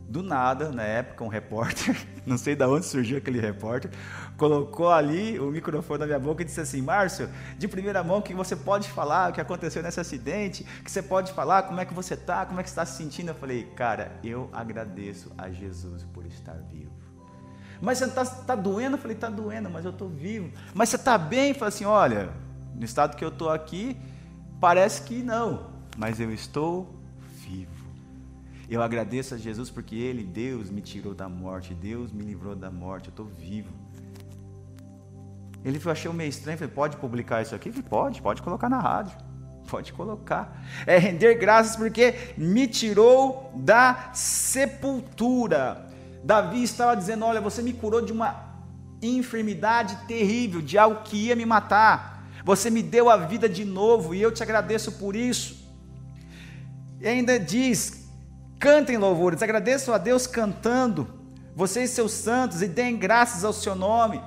do 0.08 0.22
nada, 0.22 0.72
na 0.72 0.84
época, 0.84 1.24
um 1.24 1.28
repórter, 1.28 1.96
não 2.26 2.38
sei 2.38 2.56
de 2.56 2.64
onde 2.64 2.86
surgiu 2.86 3.18
aquele 3.18 3.40
repórter, 3.40 3.92
colocou 4.38 4.92
ali 4.92 5.40
o 5.40 5.50
microfone 5.50 6.00
na 6.00 6.06
minha 6.06 6.20
boca 6.20 6.44
e 6.44 6.46
disse 6.46 6.62
assim: 6.62 6.82
Márcio, 6.82 7.30
de 7.58 7.68
primeira 7.68 8.04
mão, 8.04 8.22
que 8.22 8.34
você 8.34 8.56
pode 8.56 8.88
falar, 8.90 9.32
o 9.32 9.34
que 9.34 9.42
aconteceu 9.42 9.82
nesse 9.82 10.00
acidente, 10.00 10.64
que 10.84 10.92
você 10.92 11.02
pode 11.02 11.34
falar, 11.34 11.64
como 11.64 11.80
é 11.80 11.86
que 11.86 11.94
você 11.94 12.14
está, 12.14 12.46
como 12.46 12.60
é 12.60 12.64
que 12.64 12.70
está 12.70 12.86
se 12.86 12.98
sentindo? 12.98 13.30
Eu 13.30 13.36
falei, 13.36 13.64
cara, 13.76 14.12
eu 14.24 14.50
agradeço 14.54 15.32
a 15.38 15.50
Jesus 15.50 16.04
por 16.14 16.26
estar 16.26 16.54
vivo. 16.72 16.92
Mas 17.82 17.98
você 17.98 18.06
está 18.06 18.26
tá 18.26 18.56
doendo? 18.56 18.96
Eu 18.96 19.02
falei, 19.02 19.16
está 19.16 19.30
doendo, 19.30 19.70
mas 19.70 19.86
eu 19.86 19.92
estou 19.92 20.08
vivo. 20.08 20.52
Mas 20.74 20.90
você 20.90 20.96
está 20.96 21.18
bem? 21.18 21.50
Eu 21.50 21.56
falei 21.56 21.70
assim, 21.70 21.86
olha, 21.86 22.30
no 22.76 22.84
estado 22.84 23.16
que 23.16 23.24
eu 23.24 23.30
estou 23.30 23.50
aqui, 23.50 23.98
parece 24.60 25.02
que 25.04 25.24
não, 25.24 25.68
mas 25.98 26.20
eu 26.20 26.32
estou 26.32 27.00
vivo. 27.22 27.86
Eu 28.70 28.82
agradeço 28.82 29.36
a 29.36 29.38
Jesus 29.38 29.70
porque 29.70 29.96
Ele, 29.96 30.24
Deus, 30.24 30.70
me 30.70 30.82
tirou 30.82 31.14
da 31.14 31.30
morte, 31.30 31.74
Deus 31.74 32.12
me 32.12 32.24
livrou 32.24 32.56
da 32.56 32.72
morte, 32.72 33.08
eu 33.08 33.12
estou 33.12 33.26
vivo. 33.26 33.74
Ele 35.64 35.82
achou 35.90 36.14
meio 36.14 36.30
estranho, 36.30 36.58
falei, 36.58 36.74
pode 36.74 36.98
publicar 36.98 37.42
isso 37.42 37.56
aqui? 37.56 37.72
Falei, 37.72 37.88
pode, 37.90 38.22
pode 38.22 38.42
colocar 38.42 38.70
na 38.70 38.80
rádio. 38.80 39.18
Pode 39.68 39.94
colocar. 39.94 40.64
É 40.86 40.98
render 40.98 41.36
graças 41.36 41.76
porque 41.76 42.34
me 42.38 42.68
tirou 42.68 43.52
da 43.56 44.12
sepultura. 44.14 45.88
Davi 46.24 46.64
estava 46.64 46.96
dizendo: 46.96 47.26
Olha, 47.26 47.42
você 47.42 47.62
me 47.62 47.74
curou 47.74 48.02
de 48.02 48.12
uma 48.12 48.46
enfermidade 49.02 49.96
terrível, 50.08 50.62
de 50.62 50.78
algo 50.78 51.02
que 51.04 51.28
ia 51.28 51.36
me 51.36 51.46
matar. 51.46 52.15
Você 52.46 52.70
me 52.70 52.84
deu 52.84 53.10
a 53.10 53.18
vida 53.18 53.50
de 53.50 53.66
novo 53.66 54.14
e 54.14 54.22
eu 54.22 54.32
te 54.32 54.44
agradeço 54.44 54.92
por 54.94 55.16
isso. 55.16 55.68
E 57.02 57.08
ainda 57.08 57.40
diz: 57.40 58.08
cantem 58.60 58.98
louvores, 58.98 59.42
agradeço 59.42 59.92
a 59.92 59.98
Deus 59.98 60.28
cantando, 60.28 61.08
vocês, 61.56 61.90
seus 61.90 62.12
santos, 62.12 62.62
e 62.62 62.68
deem 62.68 62.98
graças 62.98 63.44
ao 63.44 63.52
seu 63.52 63.76
nome. 63.76 64.22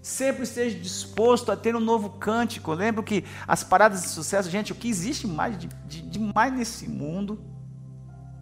Sempre 0.00 0.44
esteja 0.44 0.78
disposto 0.78 1.52
a 1.52 1.56
ter 1.56 1.76
um 1.76 1.80
novo 1.80 2.10
cântico. 2.10 2.70
Eu 2.70 2.76
lembro 2.76 3.02
que 3.02 3.22
as 3.46 3.62
paradas 3.62 4.00
de 4.00 4.08
sucesso, 4.08 4.48
gente, 4.48 4.72
o 4.72 4.74
que 4.74 4.88
existe 4.88 5.26
mais 5.26 5.58
de, 5.58 5.68
de, 5.86 6.00
de 6.00 6.18
mais 6.18 6.50
nesse 6.54 6.88
mundo 6.88 7.38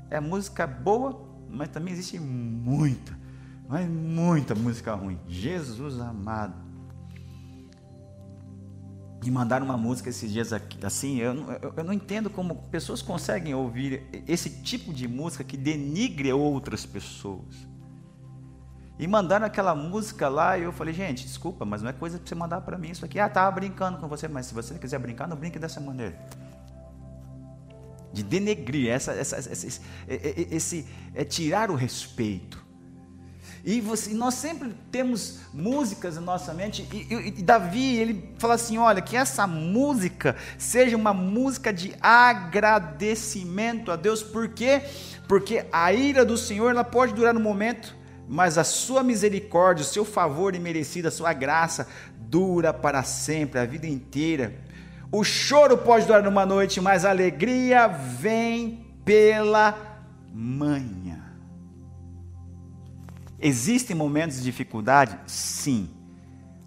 é 0.08 0.20
música 0.20 0.68
boa, 0.68 1.20
mas 1.50 1.68
também 1.68 1.92
existe 1.92 2.20
muita, 2.20 3.18
mas 3.68 3.88
muita 3.88 4.54
música 4.54 4.94
ruim. 4.94 5.18
Jesus 5.26 5.98
amado. 5.98 6.63
E 9.24 9.30
mandaram 9.30 9.64
uma 9.64 9.78
música 9.78 10.10
esses 10.10 10.30
dias 10.30 10.52
aqui, 10.52 10.84
assim, 10.84 11.16
eu, 11.16 11.34
eu, 11.62 11.72
eu 11.78 11.84
não 11.84 11.94
entendo 11.94 12.28
como 12.28 12.56
pessoas 12.70 13.00
conseguem 13.00 13.54
ouvir 13.54 14.02
esse 14.28 14.50
tipo 14.50 14.92
de 14.92 15.08
música 15.08 15.42
que 15.42 15.56
denigre 15.56 16.30
outras 16.30 16.84
pessoas. 16.84 17.66
E 18.98 19.06
mandaram 19.06 19.46
aquela 19.46 19.74
música 19.74 20.28
lá 20.28 20.58
e 20.58 20.64
eu 20.64 20.72
falei, 20.72 20.92
gente, 20.92 21.24
desculpa, 21.24 21.64
mas 21.64 21.80
não 21.80 21.88
é 21.88 21.92
coisa 21.94 22.18
para 22.18 22.28
você 22.28 22.34
mandar 22.34 22.60
para 22.60 22.76
mim 22.76 22.90
isso 22.90 23.04
aqui. 23.04 23.18
Ah, 23.18 23.28
tava 23.28 23.50
brincando 23.50 23.96
com 23.98 24.06
você, 24.06 24.28
mas 24.28 24.44
se 24.46 24.54
você 24.54 24.74
quiser 24.78 24.98
brincar, 24.98 25.26
não 25.26 25.36
brinque 25.36 25.58
dessa 25.58 25.80
maneira. 25.80 26.16
De 28.12 28.22
denegrir, 28.22 28.90
essa, 28.90 29.12
essa, 29.12 29.36
essa 29.36 29.50
esse, 29.50 29.80
esse, 30.06 30.86
é 31.14 31.24
tirar 31.24 31.70
o 31.70 31.74
respeito. 31.74 32.63
E 33.64 33.80
você, 33.80 34.12
nós 34.12 34.34
sempre 34.34 34.74
temos 34.92 35.38
músicas 35.52 36.16
na 36.16 36.20
nossa 36.20 36.52
mente, 36.52 36.86
e, 36.92 37.14
e, 37.14 37.28
e 37.28 37.42
Davi, 37.42 37.96
ele 37.96 38.34
fala 38.38 38.54
assim: 38.54 38.76
olha, 38.76 39.00
que 39.00 39.16
essa 39.16 39.46
música 39.46 40.36
seja 40.58 40.94
uma 40.96 41.14
música 41.14 41.72
de 41.72 41.94
agradecimento 42.00 43.90
a 43.90 43.96
Deus, 43.96 44.22
por 44.22 44.48
quê? 44.48 44.82
Porque 45.26 45.64
a 45.72 45.92
ira 45.94 46.26
do 46.26 46.36
Senhor 46.36 46.70
ela 46.70 46.84
pode 46.84 47.14
durar 47.14 47.34
um 47.34 47.40
momento, 47.40 47.96
mas 48.28 48.58
a 48.58 48.64
sua 48.64 49.02
misericórdia, 49.02 49.82
o 49.82 49.86
seu 49.86 50.04
favor 50.04 50.54
imerecido, 50.54 51.08
a 51.08 51.10
sua 51.10 51.32
graça 51.32 51.88
dura 52.18 52.74
para 52.74 53.02
sempre, 53.02 53.58
a 53.60 53.64
vida 53.64 53.86
inteira. 53.86 54.54
O 55.10 55.24
choro 55.24 55.78
pode 55.78 56.04
durar 56.04 56.26
uma 56.28 56.44
noite, 56.44 56.82
mas 56.82 57.04
a 57.04 57.10
alegria 57.10 57.86
vem 57.86 58.84
pela 59.04 59.74
manhã. 60.34 61.13
Existem 63.46 63.94
momentos 63.94 64.38
de 64.38 64.42
dificuldade? 64.42 65.18
Sim. 65.26 65.90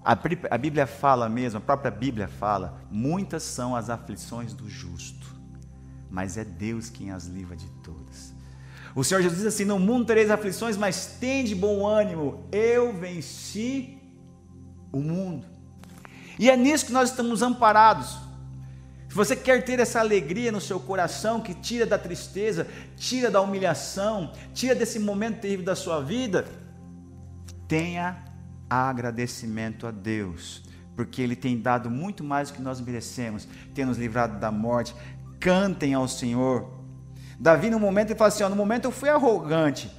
A 0.04 0.58
Bíblia 0.60 0.86
fala 0.86 1.28
mesmo, 1.28 1.58
a 1.58 1.62
própria 1.62 1.90
Bíblia 1.90 2.28
fala, 2.28 2.80
muitas 2.92 3.42
são 3.42 3.76
as 3.76 3.90
aflições 3.90 4.54
do 4.54 4.70
justo, 4.70 5.26
mas 6.08 6.38
é 6.38 6.46
Deus 6.46 6.88
quem 6.88 7.10
as 7.10 7.26
livra 7.26 7.56
de 7.56 7.68
todas. 7.84 8.32
O 8.96 9.04
Senhor 9.04 9.24
Jesus 9.24 9.40
diz 9.40 9.48
assim: 9.48 9.66
No 9.66 9.80
mundo 9.80 10.06
tereis 10.06 10.30
aflições, 10.30 10.78
mas 10.78 11.18
tende 11.20 11.56
bom 11.56 11.86
ânimo, 11.86 12.48
eu 12.52 12.94
venci 12.94 13.98
o 14.92 15.00
mundo. 15.00 15.48
E 16.38 16.48
é 16.48 16.56
nisso 16.56 16.86
que 16.86 16.94
nós 16.94 17.10
estamos 17.10 17.42
amparados. 17.42 18.20
Se 19.10 19.16
você 19.16 19.36
quer 19.36 19.66
ter 19.66 19.80
essa 19.80 20.00
alegria 20.00 20.52
no 20.52 20.62
seu 20.62 20.80
coração, 20.80 21.42
que 21.42 21.56
tira 21.56 21.88
da 21.88 21.98
tristeza, 21.98 22.68
tira 22.96 23.32
da 23.32 23.42
humilhação, 23.42 24.32
tira 24.54 24.76
desse 24.76 25.00
momento 25.00 25.42
terrível 25.42 25.66
da 25.66 25.76
sua 25.76 26.00
vida, 26.02 26.46
tenha 27.68 28.24
agradecimento 28.70 29.88
a 29.88 29.92
Deus, 29.92 30.64
porque 30.96 31.22
Ele 31.22 31.36
tem 31.36 31.60
dado 31.60 31.90
muito 31.90 32.24
mais 32.24 32.50
do 32.50 32.56
que 32.56 32.62
nós 32.62 32.80
merecemos, 32.82 33.48
tem 33.74 33.86
nos 33.86 33.98
livrado 33.98 34.40
da 34.40 34.52
morte. 34.52 34.96
Cantem 35.40 35.94
ao 35.94 36.08
Senhor, 36.08 36.78
Davi, 37.40 37.70
no 37.70 37.80
momento, 37.80 38.10
ele 38.10 38.18
fala 38.18 38.30
assim: 38.30 38.44
ó, 38.44 38.50
no 38.50 38.56
momento 38.56 38.86
eu 38.86 38.92
fui 38.92 39.10
arrogante. 39.10 39.92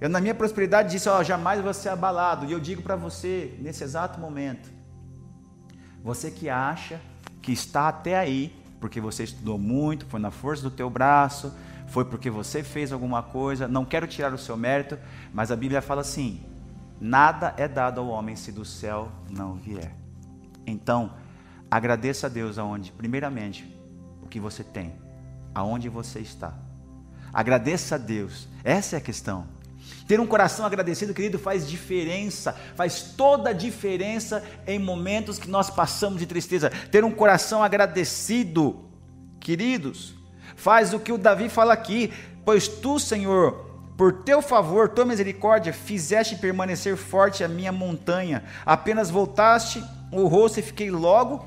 Eu, 0.00 0.08
na 0.08 0.20
minha 0.20 0.34
prosperidade, 0.34 0.90
disse: 0.90 1.08
ó, 1.08 1.22
jamais 1.22 1.60
vou 1.60 1.74
ser 1.74 1.90
abalado. 1.90 2.46
E 2.46 2.52
eu 2.52 2.60
digo 2.60 2.82
para 2.82 2.96
você, 2.96 3.54
nesse 3.60 3.84
exato 3.84 4.18
momento, 4.18 4.70
você 6.02 6.30
que 6.30 6.48
acha 6.48 7.00
que 7.42 7.52
está 7.52 7.88
até 7.88 8.18
aí, 8.18 8.56
porque 8.80 9.00
você 9.00 9.24
estudou 9.24 9.58
muito, 9.58 10.06
foi 10.06 10.20
na 10.20 10.30
força 10.30 10.62
do 10.62 10.70
teu 10.70 10.88
braço, 10.88 11.52
foi 11.86 12.04
porque 12.04 12.30
você 12.30 12.62
fez 12.62 12.92
alguma 12.92 13.22
coisa, 13.22 13.68
não 13.68 13.84
quero 13.84 14.06
tirar 14.06 14.32
o 14.32 14.38
seu 14.38 14.56
mérito, 14.56 14.98
mas 15.34 15.50
a 15.50 15.56
Bíblia 15.56 15.82
fala 15.82 16.00
assim: 16.00 16.40
nada 17.00 17.54
é 17.56 17.66
dado 17.66 18.00
ao 18.00 18.08
homem 18.08 18.36
se 18.36 18.52
do 18.52 18.64
céu 18.64 19.10
não 19.30 19.54
vier. 19.54 19.94
Então, 20.66 21.14
agradeça 21.70 22.26
a 22.26 22.30
Deus 22.30 22.58
aonde, 22.58 22.92
primeiramente, 22.92 23.64
o 24.22 24.26
que 24.26 24.38
você 24.38 24.62
tem, 24.62 24.94
aonde 25.54 25.88
você 25.88 26.20
está. 26.20 26.52
Agradeça 27.32 27.94
a 27.94 27.98
Deus. 27.98 28.48
Essa 28.62 28.96
é 28.96 28.98
a 28.98 29.02
questão. 29.02 29.46
Ter 30.06 30.20
um 30.20 30.26
coração 30.26 30.66
agradecido, 30.66 31.14
querido, 31.14 31.38
faz 31.38 31.68
diferença, 31.68 32.52
faz 32.74 33.14
toda 33.16 33.50
a 33.50 33.54
diferença 33.54 34.44
em 34.66 34.78
momentos 34.78 35.38
que 35.38 35.48
nós 35.48 35.70
passamos 35.70 36.18
de 36.18 36.26
tristeza. 36.26 36.70
Ter 36.90 37.04
um 37.04 37.12
coração 37.12 37.62
agradecido, 37.62 38.84
queridos, 39.38 40.14
faz 40.56 40.92
o 40.92 41.00
que 41.00 41.12
o 41.12 41.18
Davi 41.18 41.48
fala 41.48 41.72
aqui: 41.72 42.12
Pois 42.44 42.68
tu, 42.68 42.98
Senhor, 42.98 43.69
por 44.00 44.14
teu 44.14 44.40
favor, 44.40 44.88
tua 44.88 45.04
misericórdia, 45.04 45.74
fizeste 45.74 46.34
permanecer 46.34 46.96
forte 46.96 47.44
a 47.44 47.48
minha 47.48 47.70
montanha. 47.70 48.42
Apenas 48.64 49.10
voltaste 49.10 49.84
o 50.10 50.26
rosto 50.26 50.58
e 50.58 50.62
fiquei 50.62 50.90
logo 50.90 51.46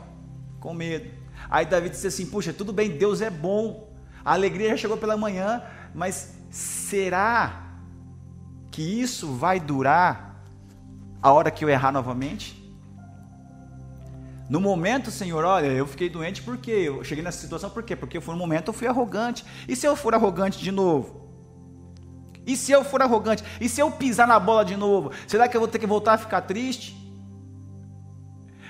com 0.60 0.72
medo. 0.72 1.10
Aí 1.50 1.66
Davi 1.66 1.90
disse 1.90 2.06
assim: 2.06 2.28
Puxa, 2.28 2.54
tudo 2.54 2.72
bem, 2.72 2.92
Deus 2.92 3.22
é 3.22 3.32
bom, 3.32 3.92
a 4.24 4.34
alegria 4.34 4.70
já 4.70 4.78
chegou 4.78 4.98
pela 4.98 5.18
manhã, 5.18 5.64
mas 5.96 6.36
será 6.52 7.72
que 8.70 8.84
isso 8.84 9.34
vai 9.34 9.60
durar 9.60 10.40
a 11.24 11.34
hora 11.34 11.50
que 11.50 11.66
eu 11.66 11.70
errar 11.70 11.92
novamente? 11.92 12.72
No 14.48 14.62
momento, 14.62 15.10
Senhor, 15.10 15.44
olha, 15.44 15.66
eu 15.66 15.88
fiquei 15.88 16.08
doente 16.08 16.44
porque 16.44 16.70
eu 16.70 17.04
cheguei 17.04 17.24
nessa 17.24 17.40
situação 17.40 17.72
por 17.72 17.82
quê? 17.82 17.96
Porque 17.96 18.22
foi 18.22 18.36
um 18.36 18.38
momento 18.38 18.68
eu 18.68 18.74
fui 18.74 18.88
arrogante. 18.88 19.44
E 19.68 19.76
se 19.76 19.88
eu 19.88 19.96
for 19.96 20.14
arrogante 20.14 20.60
de 20.60 20.72
novo? 20.72 21.23
E 22.46 22.58
se 22.58 22.72
eu 22.72 22.84
for 22.84 23.02
arrogante? 23.02 23.44
E 23.60 23.70
se 23.70 23.82
eu 23.82 23.90
pisar 23.92 24.28
na 24.28 24.40
bola 24.40 24.66
de 24.66 24.76
novo? 24.76 25.12
Será 25.28 25.48
que 25.48 25.56
eu 25.56 25.62
vou 25.62 25.68
ter 25.68 25.80
que 25.80 25.88
voltar 25.88 26.14
a 26.14 26.18
ficar 26.18 26.42
triste? 26.42 27.02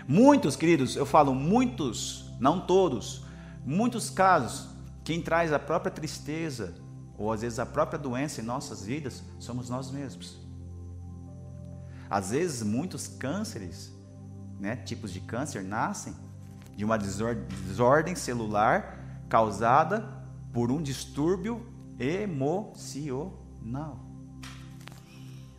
Muitos, 0.08 0.56
queridos, 0.56 0.96
eu 0.96 1.06
falo 1.06 1.34
muitos, 1.34 2.26
não 2.40 2.60
todos, 2.60 3.24
muitos 3.66 4.10
casos 4.10 4.74
quem 5.04 5.22
traz 5.22 5.52
a 5.52 5.60
própria 5.60 5.92
tristeza, 5.92 6.76
ou 7.18 7.32
às 7.32 7.42
vezes 7.42 7.60
a 7.60 7.66
própria 7.66 8.00
doença 8.00 8.42
em 8.42 8.44
nossas 8.44 8.86
vidas, 8.86 9.22
somos 9.38 9.70
nós 9.70 9.92
mesmos. 9.92 10.40
Às 12.10 12.32
vezes, 12.32 12.64
muitos 12.64 13.08
cânceres, 13.08 13.92
né, 14.60 14.76
tipos 14.78 15.12
de 15.12 15.20
câncer, 15.20 15.64
nascem 15.64 16.16
de 16.76 16.86
uma 16.86 16.98
desordem 16.98 18.16
celular 18.16 19.26
causada 19.28 20.08
por 20.54 20.72
um 20.72 20.82
distúrbio 20.82 21.68
emocional. 22.00 23.43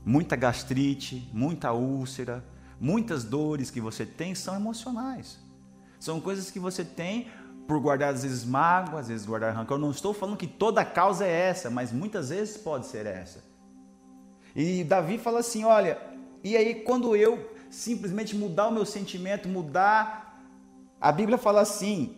Muita 0.05 0.37
gastrite, 0.37 1.29
muita 1.33 1.73
úlcera, 1.73 2.45
muitas 2.81 3.25
dores 3.25 3.71
que 3.71 3.81
você 3.81 4.05
tem 4.05 4.35
são 4.35 4.55
emocionais. 4.55 5.39
São 5.99 6.21
coisas 6.21 6.51
que 6.51 6.61
você 6.61 6.85
tem 6.85 7.29
por 7.67 7.81
guardar 7.81 8.13
às 8.13 8.23
vezes 8.23 8.45
mágoa, 8.45 9.01
às 9.01 9.09
vezes 9.09 9.27
guardar 9.27 9.55
rancor. 9.55 9.77
Eu 9.77 9.81
não 9.81 9.91
estou 9.91 10.13
falando 10.13 10.37
que 10.37 10.47
toda 10.47 10.85
causa 10.85 11.25
é 11.25 11.31
essa, 11.31 11.71
mas 11.71 11.91
muitas 11.93 12.29
vezes 12.29 12.57
pode 12.57 12.87
ser 12.87 13.07
essa. 13.07 13.43
E 14.55 14.85
Davi 14.85 15.19
fala 15.19 15.41
assim: 15.41 15.65
olha, 15.65 15.99
e 16.43 16.57
aí 16.57 16.75
quando 16.75 17.17
eu 17.17 17.51
simplesmente 17.71 18.37
mudar 18.37 18.69
o 18.69 18.73
meu 18.73 18.85
sentimento, 18.85 19.49
mudar, 19.49 20.43
a 21.01 21.11
Bíblia 21.11 21.39
fala 21.39 21.63
assim: 21.63 22.17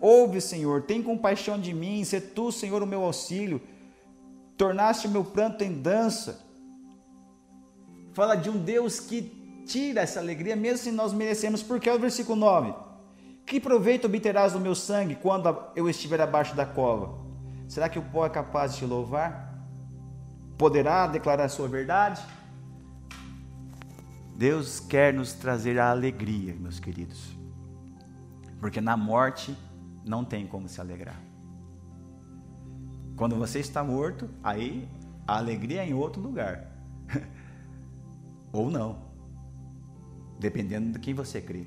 ouve, 0.00 0.40
Senhor, 0.40 0.82
tem 0.82 1.02
compaixão 1.02 1.58
de 1.58 1.72
mim, 1.72 2.04
se 2.04 2.20
tu, 2.20 2.52
Senhor, 2.52 2.82
o 2.82 2.86
meu 2.86 3.02
auxílio, 3.02 3.60
tornaste 4.62 5.08
meu 5.08 5.24
pranto 5.24 5.64
em 5.64 5.82
dança. 5.82 6.40
fala 8.12 8.36
de 8.36 8.48
um 8.48 8.56
Deus 8.56 9.00
que 9.00 9.20
tira 9.66 10.02
essa 10.02 10.20
alegria, 10.20 10.54
mesmo 10.54 10.78
se 10.78 10.92
nós 10.92 11.12
merecemos, 11.12 11.64
porque 11.64 11.88
é 11.88 11.92
o 11.92 11.98
versículo 11.98 12.38
9. 12.38 12.72
Que 13.44 13.58
proveito 13.58 14.04
obterás 14.04 14.52
do 14.52 14.60
meu 14.60 14.76
sangue 14.76 15.16
quando 15.16 15.52
eu 15.74 15.90
estiver 15.90 16.20
abaixo 16.20 16.54
da 16.54 16.64
cova? 16.64 17.18
Será 17.66 17.88
que 17.88 17.98
o 17.98 18.02
pó 18.02 18.24
é 18.24 18.30
capaz 18.30 18.74
de 18.74 18.78
te 18.78 18.84
louvar? 18.84 19.52
Poderá 20.56 21.08
declarar 21.08 21.46
a 21.46 21.48
sua 21.48 21.66
verdade? 21.66 22.22
Deus 24.36 24.78
quer 24.78 25.12
nos 25.12 25.32
trazer 25.32 25.76
a 25.76 25.90
alegria, 25.90 26.54
meus 26.54 26.78
queridos. 26.78 27.36
Porque 28.60 28.80
na 28.80 28.96
morte 28.96 29.56
não 30.04 30.24
tem 30.24 30.46
como 30.46 30.68
se 30.68 30.80
alegrar. 30.80 31.31
Quando 33.16 33.36
você 33.36 33.58
está 33.58 33.84
morto, 33.84 34.28
aí 34.42 34.88
a 35.26 35.36
alegria 35.36 35.82
é 35.82 35.88
em 35.88 35.94
outro 35.94 36.20
lugar. 36.20 36.66
Ou 38.52 38.70
não. 38.70 38.98
Dependendo 40.38 40.92
de 40.92 40.98
quem 40.98 41.14
você 41.14 41.40
crê. 41.40 41.64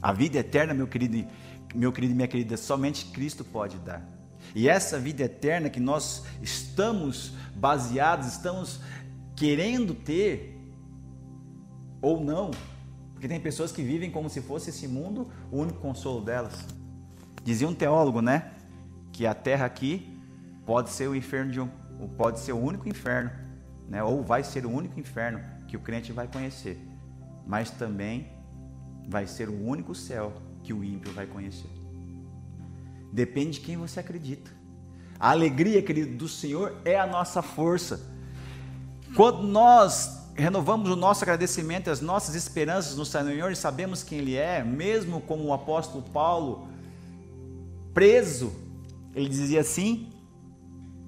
A 0.00 0.12
vida 0.12 0.38
eterna, 0.38 0.72
meu 0.74 0.86
querido, 0.86 1.26
meu 1.74 1.92
querido 1.92 2.12
e 2.12 2.16
minha 2.16 2.28
querida, 2.28 2.56
somente 2.56 3.06
Cristo 3.06 3.44
pode 3.44 3.78
dar. 3.78 4.06
E 4.54 4.68
essa 4.68 4.98
vida 4.98 5.24
eterna 5.24 5.68
que 5.68 5.80
nós 5.80 6.24
estamos 6.40 7.32
baseados, 7.54 8.28
estamos 8.28 8.80
querendo 9.34 9.94
ter, 9.94 10.56
ou 12.00 12.22
não, 12.22 12.50
porque 13.12 13.26
tem 13.26 13.40
pessoas 13.40 13.72
que 13.72 13.82
vivem 13.82 14.10
como 14.10 14.28
se 14.28 14.40
fosse 14.40 14.70
esse 14.70 14.86
mundo 14.86 15.28
o 15.50 15.58
único 15.58 15.80
consolo 15.80 16.20
delas. 16.20 16.66
Dizia 17.42 17.68
um 17.68 17.74
teólogo, 17.74 18.20
né? 18.20 18.52
Que 19.12 19.26
a 19.26 19.34
terra 19.34 19.66
aqui 19.66 20.15
pode 20.66 20.90
ser 20.90 21.08
o 21.08 21.14
inferno 21.14 21.52
de 21.52 21.60
um, 21.60 21.68
pode 22.16 22.40
ser 22.40 22.52
o 22.52 22.58
único 22.58 22.88
inferno, 22.88 23.30
né? 23.88 24.02
Ou 24.02 24.22
vai 24.22 24.42
ser 24.42 24.66
o 24.66 24.70
único 24.70 24.98
inferno 24.98 25.40
que 25.68 25.76
o 25.76 25.80
crente 25.80 26.12
vai 26.12 26.26
conhecer, 26.26 26.78
mas 27.46 27.70
também 27.70 28.32
vai 29.08 29.26
ser 29.26 29.48
o 29.48 29.64
único 29.64 29.94
céu 29.94 30.32
que 30.62 30.72
o 30.72 30.82
ímpio 30.82 31.12
vai 31.12 31.26
conhecer. 31.26 31.70
Depende 33.12 33.52
de 33.52 33.60
quem 33.60 33.76
você 33.76 34.00
acredita. 34.00 34.50
A 35.18 35.30
alegria, 35.30 35.80
querido, 35.80 36.16
do 36.16 36.28
Senhor 36.28 36.76
é 36.84 36.98
a 36.98 37.06
nossa 37.06 37.40
força. 37.40 38.00
Quando 39.14 39.42
nós 39.44 40.26
renovamos 40.34 40.90
o 40.90 40.96
nosso 40.96 41.24
agradecimento, 41.24 41.88
as 41.88 42.00
nossas 42.00 42.34
esperanças 42.34 42.96
no 42.96 43.06
Senhor 43.06 43.50
e 43.50 43.56
sabemos 43.56 44.02
quem 44.02 44.18
Ele 44.18 44.36
é, 44.36 44.62
mesmo 44.62 45.20
como 45.22 45.44
o 45.44 45.52
apóstolo 45.54 46.02
Paulo, 46.02 46.68
preso, 47.94 48.52
ele 49.14 49.30
dizia 49.30 49.62
assim: 49.62 50.12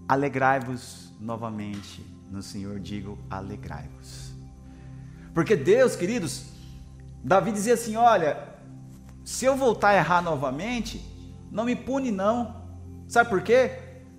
alegrai-vos 0.09 1.13
novamente 1.21 2.05
no 2.31 2.43
Senhor, 2.43 2.81
digo 2.81 3.19
alegrai-vos. 3.29 4.33
Porque 5.35 5.55
Deus, 5.55 5.95
queridos, 5.95 6.47
Davi 7.23 7.53
dizia 7.53 7.75
assim: 7.75 7.97
olha, 7.97 8.49
se 9.25 9.45
eu 9.45 9.57
voltar 9.57 9.91
a 9.91 9.97
errar 9.97 10.23
novamente, 10.23 11.05
não 11.51 11.65
me 11.65 11.77
pune, 11.77 12.11
não. 12.11 12.67
Sabe 13.07 13.31
por 13.31 13.43
quê? 13.43 13.71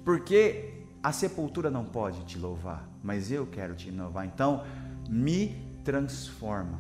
Porque 0.06 0.86
a 1.02 1.12
sepultura 1.12 1.70
não 1.70 1.86
pode 1.86 2.24
te 2.26 2.38
louvar, 2.38 2.88
mas 3.04 3.32
eu 3.32 3.46
quero 3.48 3.76
te 3.76 3.90
louvar. 3.92 4.26
Então, 4.26 4.64
me 5.10 5.56
transforma. 5.84 6.80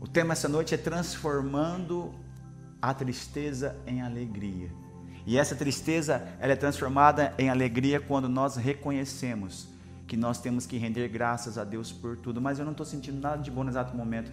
O 0.00 0.08
tema 0.08 0.32
essa 0.32 0.48
noite 0.48 0.74
é 0.74 0.78
transformando 0.78 2.14
a 2.80 2.94
tristeza 2.94 3.76
em 3.86 4.00
alegria. 4.00 4.70
E 5.26 5.38
essa 5.38 5.54
tristeza 5.54 6.26
ela 6.38 6.52
é 6.52 6.56
transformada 6.56 7.34
em 7.38 7.48
alegria 7.50 8.00
quando 8.00 8.28
nós 8.28 8.56
reconhecemos 8.56 9.68
que 10.06 10.16
nós 10.16 10.40
temos 10.40 10.66
que 10.66 10.76
render 10.76 11.06
graças 11.08 11.56
a 11.56 11.62
Deus 11.62 11.92
por 11.92 12.16
tudo. 12.16 12.40
Mas 12.40 12.58
eu 12.58 12.64
não 12.64 12.72
estou 12.72 12.84
sentindo 12.84 13.20
nada 13.20 13.40
de 13.40 13.50
bom 13.50 13.62
no 13.62 13.70
exato 13.70 13.96
momento. 13.96 14.32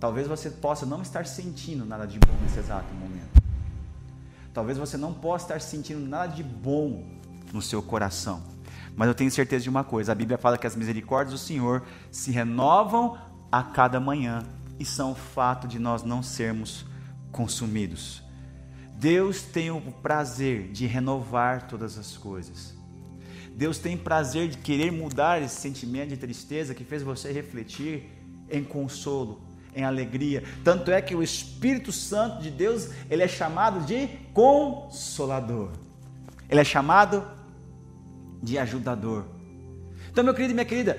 Talvez 0.00 0.26
você 0.26 0.50
possa 0.50 0.84
não 0.84 1.00
estar 1.00 1.26
sentindo 1.26 1.84
nada 1.84 2.06
de 2.06 2.18
bom 2.18 2.32
nesse 2.42 2.58
exato 2.58 2.92
momento. 2.92 3.40
Talvez 4.52 4.76
você 4.76 4.96
não 4.96 5.14
possa 5.14 5.44
estar 5.44 5.60
sentindo 5.60 6.00
nada 6.00 6.34
de 6.34 6.42
bom 6.42 7.06
no 7.52 7.62
seu 7.62 7.80
coração. 7.80 8.42
Mas 8.96 9.06
eu 9.06 9.14
tenho 9.14 9.30
certeza 9.30 9.62
de 9.62 9.70
uma 9.70 9.84
coisa: 9.84 10.10
a 10.10 10.14
Bíblia 10.14 10.36
fala 10.36 10.58
que 10.58 10.66
as 10.66 10.74
misericórdias 10.74 11.40
do 11.40 11.46
Senhor 11.46 11.84
se 12.10 12.32
renovam 12.32 13.16
a 13.50 13.62
cada 13.62 14.00
manhã 14.00 14.42
e 14.78 14.84
são 14.84 15.12
o 15.12 15.14
fato 15.14 15.68
de 15.68 15.78
nós 15.78 16.02
não 16.02 16.22
sermos 16.22 16.84
consumidos. 17.30 18.22
Deus 19.02 19.42
tem 19.42 19.68
o 19.68 19.80
prazer 19.80 20.68
de 20.68 20.86
renovar 20.86 21.66
todas 21.66 21.98
as 21.98 22.16
coisas. 22.16 22.72
Deus 23.52 23.76
tem 23.76 23.96
prazer 23.96 24.48
de 24.48 24.58
querer 24.58 24.92
mudar 24.92 25.42
esse 25.42 25.56
sentimento 25.56 26.10
de 26.10 26.16
tristeza 26.16 26.72
que 26.72 26.84
fez 26.84 27.02
você 27.02 27.32
refletir 27.32 28.04
em 28.48 28.62
consolo, 28.62 29.42
em 29.74 29.82
alegria. 29.82 30.44
Tanto 30.62 30.92
é 30.92 31.02
que 31.02 31.16
o 31.16 31.22
Espírito 31.22 31.90
Santo 31.90 32.40
de 32.40 32.48
Deus, 32.48 32.90
ele 33.10 33.24
é 33.24 33.26
chamado 33.26 33.84
de 33.84 34.06
consolador. 34.32 35.72
Ele 36.48 36.60
é 36.60 36.64
chamado 36.64 37.26
de 38.40 38.56
ajudador. 38.56 39.24
Então, 40.12 40.22
meu 40.22 40.32
querido 40.32 40.52
e 40.52 40.54
minha 40.54 40.64
querida, 40.64 40.96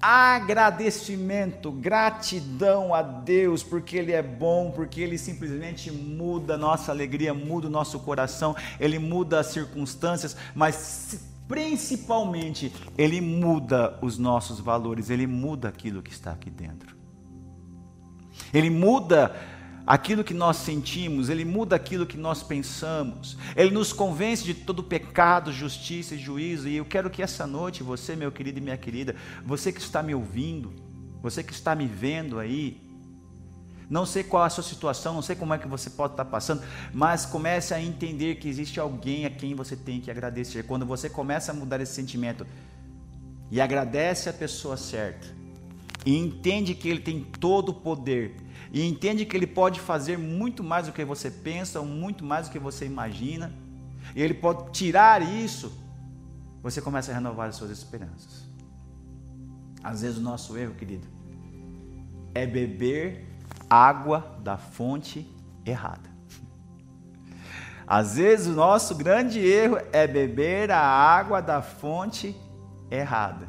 agradecimento, 0.00 1.72
gratidão 1.72 2.94
a 2.94 3.02
Deus, 3.02 3.62
porque 3.62 3.96
Ele 3.96 4.12
é 4.12 4.22
bom, 4.22 4.70
porque 4.70 5.00
Ele 5.00 5.18
simplesmente 5.18 5.90
muda 5.90 6.56
nossa 6.56 6.92
alegria, 6.92 7.32
muda 7.32 7.66
o 7.66 7.70
nosso 7.70 7.98
coração, 8.00 8.54
Ele 8.78 8.98
muda 8.98 9.40
as 9.40 9.48
circunstâncias, 9.48 10.36
mas 10.54 11.26
principalmente 11.48 12.72
Ele 12.96 13.20
muda 13.20 13.98
os 14.02 14.18
nossos 14.18 14.60
valores, 14.60 15.10
Ele 15.10 15.26
muda 15.26 15.68
aquilo 15.68 16.02
que 16.02 16.12
está 16.12 16.32
aqui 16.32 16.50
dentro. 16.50 16.96
Ele 18.52 18.70
muda 18.70 19.34
aquilo 19.86 20.24
que 20.24 20.34
nós 20.34 20.56
sentimos, 20.56 21.28
ele 21.28 21.44
muda 21.44 21.76
aquilo 21.76 22.04
que 22.04 22.16
nós 22.16 22.42
pensamos, 22.42 23.36
ele 23.54 23.70
nos 23.70 23.92
convence 23.92 24.42
de 24.42 24.52
todo 24.52 24.82
pecado, 24.82 25.52
justiça 25.52 26.14
e 26.14 26.18
juízo. 26.18 26.68
E 26.68 26.76
eu 26.76 26.84
quero 26.84 27.08
que 27.08 27.22
essa 27.22 27.46
noite, 27.46 27.82
você, 27.82 28.16
meu 28.16 28.32
querido 28.32 28.58
e 28.58 28.62
minha 28.62 28.76
querida, 28.76 29.14
você 29.44 29.72
que 29.72 29.80
está 29.80 30.02
me 30.02 30.14
ouvindo, 30.14 30.72
você 31.22 31.42
que 31.42 31.52
está 31.52 31.74
me 31.74 31.86
vendo 31.86 32.38
aí, 32.40 32.84
não 33.88 34.04
sei 34.04 34.24
qual 34.24 34.42
a 34.42 34.50
sua 34.50 34.64
situação, 34.64 35.14
não 35.14 35.22
sei 35.22 35.36
como 35.36 35.54
é 35.54 35.58
que 35.58 35.68
você 35.68 35.88
pode 35.88 36.14
estar 36.14 36.24
passando, 36.24 36.62
mas 36.92 37.24
comece 37.24 37.72
a 37.72 37.80
entender 37.80 38.34
que 38.36 38.48
existe 38.48 38.80
alguém 38.80 39.24
a 39.24 39.30
quem 39.30 39.54
você 39.54 39.76
tem 39.76 40.00
que 40.00 40.10
agradecer. 40.10 40.64
Quando 40.64 40.84
você 40.84 41.08
começa 41.08 41.52
a 41.52 41.54
mudar 41.54 41.80
esse 41.80 41.94
sentimento 41.94 42.44
e 43.48 43.60
agradece 43.60 44.28
a 44.28 44.32
pessoa 44.32 44.76
certa, 44.76 45.28
e 46.04 46.16
entende 46.16 46.74
que 46.74 46.88
ele 46.88 47.00
tem 47.00 47.20
todo 47.20 47.70
o 47.70 47.74
poder 47.74 48.36
e 48.72 48.86
entende 48.86 49.24
que 49.24 49.36
ele 49.36 49.46
pode 49.46 49.80
fazer 49.80 50.18
muito 50.18 50.62
mais 50.62 50.86
do 50.86 50.92
que 50.92 51.04
você 51.04 51.30
pensa, 51.30 51.80
muito 51.82 52.24
mais 52.24 52.48
do 52.48 52.52
que 52.52 52.58
você 52.58 52.84
imagina, 52.84 53.52
e 54.14 54.22
ele 54.22 54.34
pode 54.34 54.70
tirar 54.72 55.22
isso, 55.22 55.72
você 56.62 56.80
começa 56.80 57.10
a 57.10 57.14
renovar 57.14 57.48
as 57.48 57.56
suas 57.56 57.70
esperanças. 57.70 58.46
Às 59.82 60.02
vezes 60.02 60.18
o 60.18 60.22
nosso 60.22 60.56
erro, 60.56 60.74
querido, 60.74 61.06
é 62.34 62.46
beber 62.46 63.24
água 63.70 64.38
da 64.42 64.56
fonte 64.56 65.26
errada. 65.64 66.10
Às 67.86 68.16
vezes 68.16 68.48
o 68.48 68.52
nosso 68.52 68.94
grande 68.96 69.38
erro 69.38 69.78
é 69.92 70.06
beber 70.06 70.72
a 70.72 70.80
água 70.80 71.40
da 71.40 71.62
fonte 71.62 72.36
errada. 72.90 73.46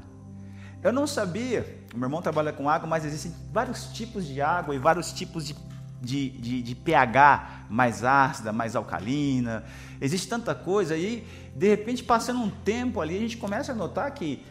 Eu 0.84 0.94
não 0.94 1.08
sabia 1.08 1.77
meu 1.98 2.08
irmão 2.08 2.22
trabalha 2.22 2.54
com 2.54 2.70
água, 2.70 2.88
mas 2.88 3.06
existem 3.06 3.34
vários 3.52 3.86
tipos 3.88 4.26
de 4.26 4.42
água 4.42 4.76
e 4.76 4.80
vários 4.80 5.12
tipos 5.12 5.46
de, 5.46 5.56
de, 6.02 6.30
de, 6.30 6.62
de 6.62 6.76
pH 6.76 7.66
mais 7.70 8.04
ácida, 8.04 8.52
mais 8.52 8.76
alcalina. 8.76 9.64
Existe 10.00 10.28
tanta 10.28 10.54
coisa 10.54 10.96
e, 10.96 11.26
de 11.56 11.68
repente, 11.68 12.04
passando 12.04 12.40
um 12.40 12.50
tempo 12.50 13.02
ali, 13.02 13.18
a 13.18 13.22
gente 13.22 13.38
começa 13.38 13.72
a 13.72 13.76
notar 13.76 14.12
que, 14.12 14.46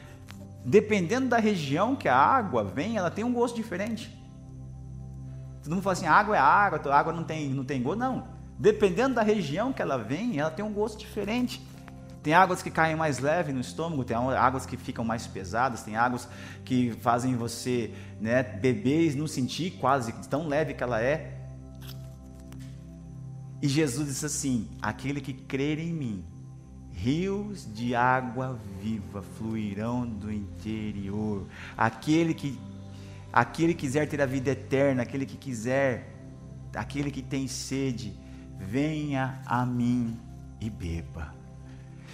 dependendo 0.65 1.29
da 1.29 1.39
região 1.39 1.95
que 1.95 2.09
a 2.09 2.17
água 2.17 2.65
vem, 2.65 2.97
ela 2.97 3.11
tem 3.11 3.25
um 3.25 3.33
gosto 3.33 3.57
diferente. 3.57 4.11
Todo 5.63 5.73
mundo 5.73 5.83
fala 5.83 5.95
assim, 5.95 6.07
água 6.07 6.37
é 6.37 6.39
água, 6.39 6.81
a 6.93 6.99
água 6.99 7.13
não 7.13 7.25
tem, 7.25 7.49
não 7.51 7.65
tem 7.65 7.83
gosto. 7.83 7.99
Não. 7.99 8.29
Dependendo 8.59 9.17
da 9.17 9.23
região 9.23 9.73
que 9.73 9.83
ela 9.83 9.99
vem, 9.99 10.39
ela 10.39 10.51
tem 10.51 10.65
um 10.65 10.73
gosto 10.73 10.99
diferente. 10.99 11.61
Tem 12.27 12.35
águas 12.35 12.61
que 12.61 12.73
caem 12.73 12.97
mais 12.97 13.21
leve 13.21 13.53
no 13.53 13.61
estômago, 13.61 14.03
tem 14.03 14.17
águas 14.17 14.67
que 14.67 14.77
ficam 14.77 15.05
mais 15.05 15.29
pesadas, 15.29 15.85
tem 15.85 15.95
águas 15.95 16.29
que 16.65 16.91
fazem 17.01 17.37
você 17.37 17.95
né, 18.21 18.43
beber 18.43 19.13
e 19.13 19.15
não 19.15 19.29
sentir 19.29 19.79
quase 19.79 20.13
tão 20.29 20.49
leve 20.49 20.75
que 20.75 20.83
ela 20.83 21.01
é. 21.01 21.39
E 23.63 23.69
Jesus 23.69 24.09
disse 24.09 24.27
assim: 24.27 24.69
aquele 24.83 25.21
que 25.21 25.33
crer 25.33 25.79
em 25.79 25.93
mim, 25.93 26.25
rios 26.91 27.73
de 27.73 27.95
água 27.95 28.59
viva 28.83 29.23
fluirão 29.23 30.05
do 30.05 30.33
interior. 30.33 31.47
Aquele 31.77 32.35
que 32.35 32.59
aquele 33.33 33.73
que 33.73 33.83
quiser 33.83 34.09
ter 34.09 34.21
a 34.21 34.27
vida 34.27 34.51
eterna, 34.51 35.05
aquele 35.05 35.27
que 35.27 35.37
quiser, 35.37 36.13
aquele 36.75 37.13
que 37.13 37.23
tem 37.23 37.47
sede, 37.47 38.19
venha 38.59 39.41
a 39.47 39.65
mim 39.65 40.19
e 40.61 40.69
beba. 40.69 41.36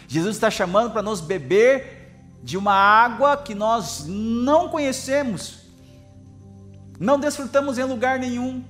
Jesus 0.06 0.36
está 0.36 0.50
chamando 0.50 0.90
para 0.90 1.02
nos 1.02 1.20
beber 1.20 2.02
de 2.42 2.56
uma 2.56 2.74
água 2.74 3.36
que 3.36 3.54
nós 3.54 4.04
não 4.06 4.68
conhecemos, 4.68 5.60
não 6.98 7.18
desfrutamos 7.18 7.78
em 7.78 7.84
lugar 7.84 8.18
nenhum. 8.18 8.64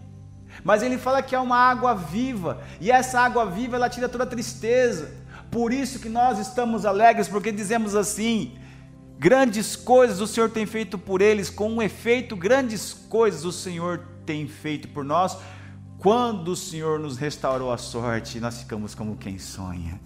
Mas 0.63 0.83
ele 0.83 0.99
fala 0.99 1.23
que 1.23 1.35
é 1.35 1.41
uma 1.41 1.57
água 1.57 1.95
viva, 1.95 2.63
e 2.81 2.91
essa 2.91 3.21
água 3.21 3.47
viva 3.47 3.77
ela 3.77 3.89
tira 3.89 4.09
toda 4.09 4.25
a 4.25 4.27
tristeza. 4.27 5.11
Por 5.51 5.73
isso 5.73 5.99
que 5.99 6.09
nós 6.09 6.39
estamos 6.39 6.85
alegres, 6.85 7.27
porque 7.27 7.51
dizemos 7.51 7.95
assim: 7.97 8.57
grandes 9.19 9.75
coisas 9.75 10.21
o 10.21 10.27
Senhor 10.27 10.51
tem 10.51 10.67
feito 10.67 10.99
por 10.99 11.23
eles, 11.23 11.49
com 11.49 11.71
um 11.71 11.83
efeito, 11.83 12.37
grandes 12.37 12.93
coisas 12.93 13.45
o 13.45 13.53
Senhor 13.53 14.07
tem 14.27 14.47
feito 14.47 14.89
por 14.89 15.05
nós. 15.05 15.37
Quando 15.99 16.49
o 16.49 16.57
Senhor 16.57 16.99
nos 16.99 17.17
restaurou 17.17 17.73
a 17.73 17.79
sorte, 17.79 18.41
nós 18.41 18.59
ficamos 18.59 18.95
como 18.95 19.17
quem 19.17 19.39
sonha. 19.39 20.01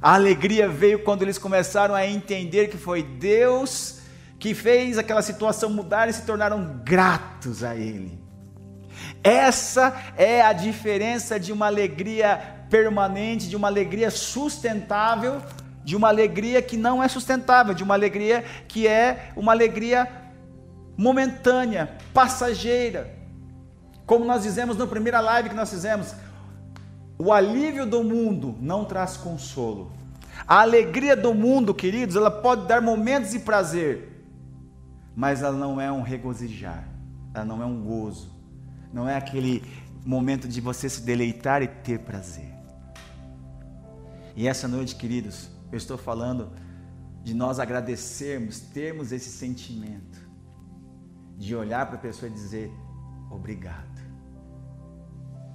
A 0.00 0.14
alegria 0.14 0.68
veio 0.68 1.00
quando 1.00 1.22
eles 1.22 1.38
começaram 1.38 1.94
a 1.94 2.06
entender 2.06 2.68
que 2.68 2.76
foi 2.76 3.02
Deus 3.02 3.98
que 4.38 4.54
fez 4.54 4.96
aquela 4.98 5.20
situação 5.20 5.68
mudar 5.68 6.08
e 6.08 6.12
se 6.12 6.22
tornaram 6.22 6.80
gratos 6.84 7.64
a 7.64 7.74
Ele. 7.74 8.18
Essa 9.22 9.96
é 10.16 10.40
a 10.40 10.52
diferença 10.52 11.38
de 11.40 11.52
uma 11.52 11.66
alegria 11.66 12.40
permanente, 12.70 13.48
de 13.48 13.56
uma 13.56 13.68
alegria 13.68 14.10
sustentável, 14.10 15.42
de 15.84 15.96
uma 15.96 16.08
alegria 16.08 16.62
que 16.62 16.76
não 16.76 17.02
é 17.02 17.08
sustentável, 17.08 17.74
de 17.74 17.82
uma 17.82 17.94
alegria 17.94 18.44
que 18.68 18.86
é 18.86 19.30
uma 19.34 19.52
alegria 19.52 20.08
momentânea, 20.96 21.96
passageira. 22.12 23.16
Como 24.06 24.24
nós 24.24 24.42
dizemos 24.42 24.76
na 24.76 24.86
primeira 24.86 25.20
live 25.20 25.48
que 25.48 25.54
nós 25.54 25.70
fizemos, 25.70 26.14
o 27.18 27.32
alívio 27.32 27.84
do 27.84 28.04
mundo 28.04 28.56
não 28.60 28.84
traz 28.84 29.16
consolo. 29.16 29.90
A 30.46 30.60
alegria 30.60 31.16
do 31.16 31.34
mundo, 31.34 31.74
queridos, 31.74 32.14
ela 32.14 32.30
pode 32.30 32.66
dar 32.66 32.80
momentos 32.80 33.32
de 33.32 33.40
prazer, 33.40 34.24
mas 35.16 35.42
ela 35.42 35.56
não 35.56 35.80
é 35.80 35.90
um 35.90 36.00
regozijar, 36.00 36.88
ela 37.34 37.44
não 37.44 37.60
é 37.60 37.66
um 37.66 37.82
gozo, 37.82 38.30
não 38.92 39.08
é 39.08 39.16
aquele 39.16 39.64
momento 40.06 40.46
de 40.46 40.60
você 40.60 40.88
se 40.88 41.02
deleitar 41.02 41.60
e 41.60 41.66
ter 41.66 41.98
prazer. 41.98 42.54
E 44.36 44.46
essa 44.46 44.68
noite, 44.68 44.94
queridos, 44.94 45.50
eu 45.72 45.76
estou 45.76 45.98
falando 45.98 46.52
de 47.24 47.34
nós 47.34 47.58
agradecermos, 47.58 48.60
termos 48.60 49.10
esse 49.10 49.28
sentimento 49.28 50.18
de 51.36 51.56
olhar 51.56 51.86
para 51.86 51.96
a 51.96 52.00
pessoa 52.00 52.30
e 52.30 52.32
dizer 52.32 52.72
obrigado. 53.30 53.87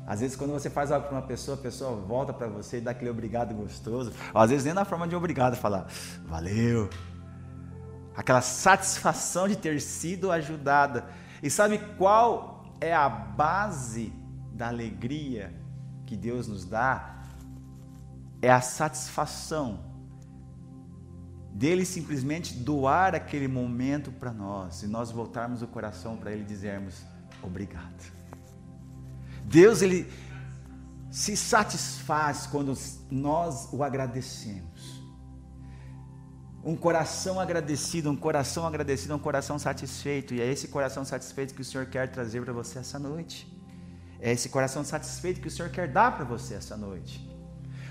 Às 0.06 0.20
vezes, 0.20 0.36
quando 0.36 0.52
você 0.52 0.70
faz 0.70 0.92
algo 0.92 1.08
para 1.08 1.18
uma 1.18 1.26
pessoa, 1.26 1.56
a 1.56 1.62
pessoa 1.62 1.96
volta 1.96 2.34
para 2.34 2.48
você 2.48 2.78
e 2.78 2.82
dá 2.82 2.92
aquele 2.92 3.10
obrigado 3.10 3.54
gostoso. 3.54 4.12
Ou, 4.34 4.42
às 4.42 4.50
vezes, 4.50 4.66
nem 4.66 4.74
na 4.74 4.84
forma 4.84 5.08
de 5.08 5.16
obrigado, 5.16 5.56
falar 5.56 5.88
valeu. 6.26 6.90
Aquela 8.16 8.42
satisfação 8.42 9.48
de 9.48 9.56
ter 9.56 9.80
sido 9.82 10.32
ajudada. 10.32 11.06
E 11.42 11.50
sabe 11.50 11.80
qual 11.98 12.66
é 12.82 12.94
a 12.94 13.08
base 13.08 14.14
da 14.52 14.68
alegria 14.68 15.54
que 16.06 16.18
Deus 16.18 16.48
nos 16.48 16.66
dá? 16.66 17.22
É 18.42 18.52
a 18.52 18.62
satisfação 18.62 19.80
dele 21.54 21.86
simplesmente 21.86 22.54
doar 22.56 23.16
aquele 23.16 23.48
momento 23.48 24.12
para 24.12 24.34
nós 24.34 24.84
e 24.84 24.88
nós 24.88 25.12
voltarmos 25.12 25.62
o 25.62 25.68
coração 25.68 26.18
para 26.18 26.32
ele 26.32 26.44
dizermos 26.44 27.04
obrigado. 27.42 28.23
Deus 29.46 29.82
ele 29.82 30.12
se 31.12 31.38
satisfaz 31.38 32.48
quando 32.48 32.74
nós 33.12 33.70
o 33.72 33.84
agradecemos. 33.84 35.04
Um 36.66 36.76
coração 36.76 37.40
agradecido, 37.40 38.10
um 38.10 38.16
coração 38.16 38.66
agradecido, 38.66 39.14
um 39.14 39.20
coração 39.20 39.60
satisfeito. 39.60 40.34
E 40.34 40.42
é 40.42 40.50
esse 40.50 40.70
coração 40.70 41.04
satisfeito 41.04 41.54
que 41.54 41.62
o 41.62 41.66
Senhor 41.66 41.86
quer 41.88 42.10
trazer 42.10 42.42
para 42.42 42.54
você 42.54 42.80
essa 42.80 42.98
noite. 42.98 43.48
É 44.20 44.32
esse 44.32 44.48
coração 44.48 44.84
satisfeito 44.84 45.42
que 45.42 45.50
o 45.50 45.52
Senhor 45.52 45.70
quer 45.70 45.88
dar 45.88 46.16
para 46.16 46.24
você 46.24 46.54
essa 46.54 46.78
noite. 46.78 47.30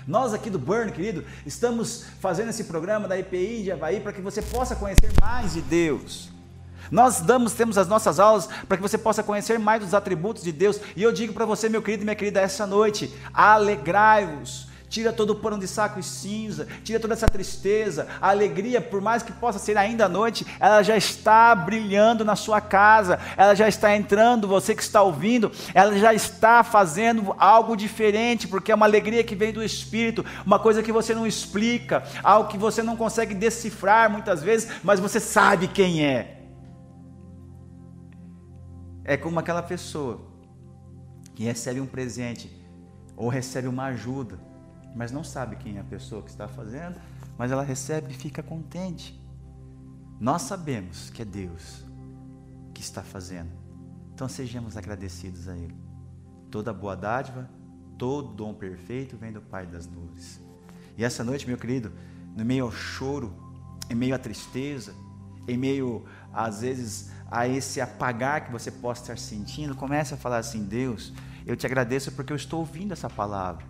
Nós 0.07 0.33
aqui 0.33 0.49
do 0.49 0.59
Burn, 0.59 0.91
querido, 0.91 1.23
estamos 1.45 2.03
fazendo 2.19 2.49
esse 2.49 2.65
programa 2.65 3.07
da 3.07 3.17
IPI 3.17 3.63
de 3.63 3.71
Havaí 3.71 4.01
para 4.01 4.11
que 4.11 4.21
você 4.21 4.41
possa 4.41 4.75
conhecer 4.75 5.13
mais 5.21 5.53
de 5.53 5.61
Deus. 5.61 6.32
Nós 6.93 7.21
damos, 7.21 7.53
temos 7.53 7.75
as 7.75 7.87
nossas 7.87 8.19
aulas 8.19 8.47
para 8.67 8.77
que 8.77 8.83
você 8.83 8.99
possa 8.99 9.23
conhecer 9.23 9.57
mais 9.57 9.81
dos 9.81 9.95
atributos 9.95 10.43
de 10.43 10.51
Deus. 10.51 10.79
E 10.95 11.01
eu 11.01 11.11
digo 11.11 11.33
para 11.33 11.43
você, 11.43 11.67
meu 11.67 11.81
querido 11.81 12.03
e 12.03 12.05
minha 12.05 12.15
querida, 12.15 12.39
essa 12.39 12.67
noite, 12.67 13.11
alegrai-vos. 13.33 14.67
Tira 14.87 15.11
todo 15.11 15.31
o 15.31 15.35
pano 15.37 15.57
de 15.57 15.67
saco 15.67 15.99
e 15.99 16.03
cinza, 16.03 16.67
tira 16.83 16.99
toda 16.99 17.15
essa 17.15 17.25
tristeza, 17.25 18.07
a 18.21 18.29
alegria, 18.29 18.79
por 18.79 19.01
mais 19.01 19.23
que 19.23 19.31
possa 19.31 19.57
ser 19.57 19.75
ainda 19.75 20.05
à 20.05 20.07
noite, 20.07 20.45
ela 20.59 20.83
já 20.83 20.95
está 20.95 21.55
brilhando 21.55 22.23
na 22.23 22.35
sua 22.35 22.61
casa, 22.61 23.19
ela 23.35 23.55
já 23.55 23.67
está 23.67 23.95
entrando, 23.95 24.47
você 24.47 24.75
que 24.75 24.83
está 24.83 25.01
ouvindo, 25.01 25.51
ela 25.73 25.97
já 25.97 26.13
está 26.13 26.63
fazendo 26.63 27.35
algo 27.39 27.75
diferente, 27.75 28.47
porque 28.47 28.71
é 28.71 28.75
uma 28.75 28.85
alegria 28.85 29.23
que 29.23 29.33
vem 29.33 29.51
do 29.51 29.63
Espírito, 29.63 30.23
uma 30.45 30.59
coisa 30.59 30.83
que 30.83 30.91
você 30.91 31.15
não 31.15 31.25
explica, 31.25 32.03
algo 32.23 32.47
que 32.47 32.57
você 32.59 32.83
não 32.83 32.95
consegue 32.95 33.33
decifrar 33.33 34.11
muitas 34.11 34.43
vezes, 34.43 34.69
mas 34.83 34.99
você 34.99 35.19
sabe 35.19 35.67
quem 35.67 36.05
é. 36.05 36.42
É 39.05 39.17
como 39.17 39.39
aquela 39.39 39.61
pessoa 39.61 40.21
que 41.35 41.43
recebe 41.43 41.79
um 41.81 41.85
presente 41.85 42.49
ou 43.15 43.27
recebe 43.27 43.67
uma 43.67 43.85
ajuda, 43.85 44.39
mas 44.95 45.11
não 45.11 45.23
sabe 45.23 45.55
quem 45.57 45.77
é 45.77 45.81
a 45.81 45.83
pessoa 45.83 46.21
que 46.21 46.29
está 46.29 46.47
fazendo, 46.47 46.99
mas 47.37 47.51
ela 47.51 47.63
recebe 47.63 48.11
e 48.11 48.15
fica 48.15 48.41
contente. 48.41 49.19
Nós 50.19 50.43
sabemos 50.43 51.09
que 51.09 51.21
é 51.21 51.25
Deus 51.25 51.83
que 52.73 52.81
está 52.81 53.03
fazendo, 53.03 53.51
então 54.13 54.29
sejamos 54.29 54.77
agradecidos 54.77 55.47
a 55.47 55.57
Ele. 55.57 55.75
Toda 56.49 56.73
boa 56.73 56.95
dádiva, 56.95 57.49
todo 57.97 58.33
dom 58.33 58.53
perfeito 58.53 59.17
vem 59.17 59.33
do 59.33 59.41
Pai 59.41 59.65
das 59.65 59.87
nuvens. 59.87 60.39
E 60.97 61.03
essa 61.03 61.23
noite, 61.23 61.47
meu 61.47 61.57
querido, 61.57 61.91
no 62.35 62.45
meio 62.45 62.65
ao 62.65 62.71
choro, 62.71 63.33
em 63.89 63.95
meio 63.95 64.15
à 64.15 64.19
tristeza, 64.19 64.93
em 65.47 65.57
meio, 65.57 66.05
às 66.31 66.61
vezes, 66.61 67.11
a 67.33 67.47
esse 67.47 67.81
apagar 67.81 68.45
que 68.45 68.51
você 68.51 68.69
possa 68.69 69.01
estar 69.01 69.17
sentindo, 69.17 69.73
comece 69.73 70.13
a 70.13 70.17
falar 70.17 70.37
assim: 70.37 70.63
Deus, 70.63 71.11
eu 71.47 71.55
te 71.55 71.65
agradeço 71.65 72.11
porque 72.11 72.31
eu 72.31 72.37
estou 72.37 72.59
ouvindo 72.59 72.91
essa 72.93 73.09
palavra. 73.09 73.65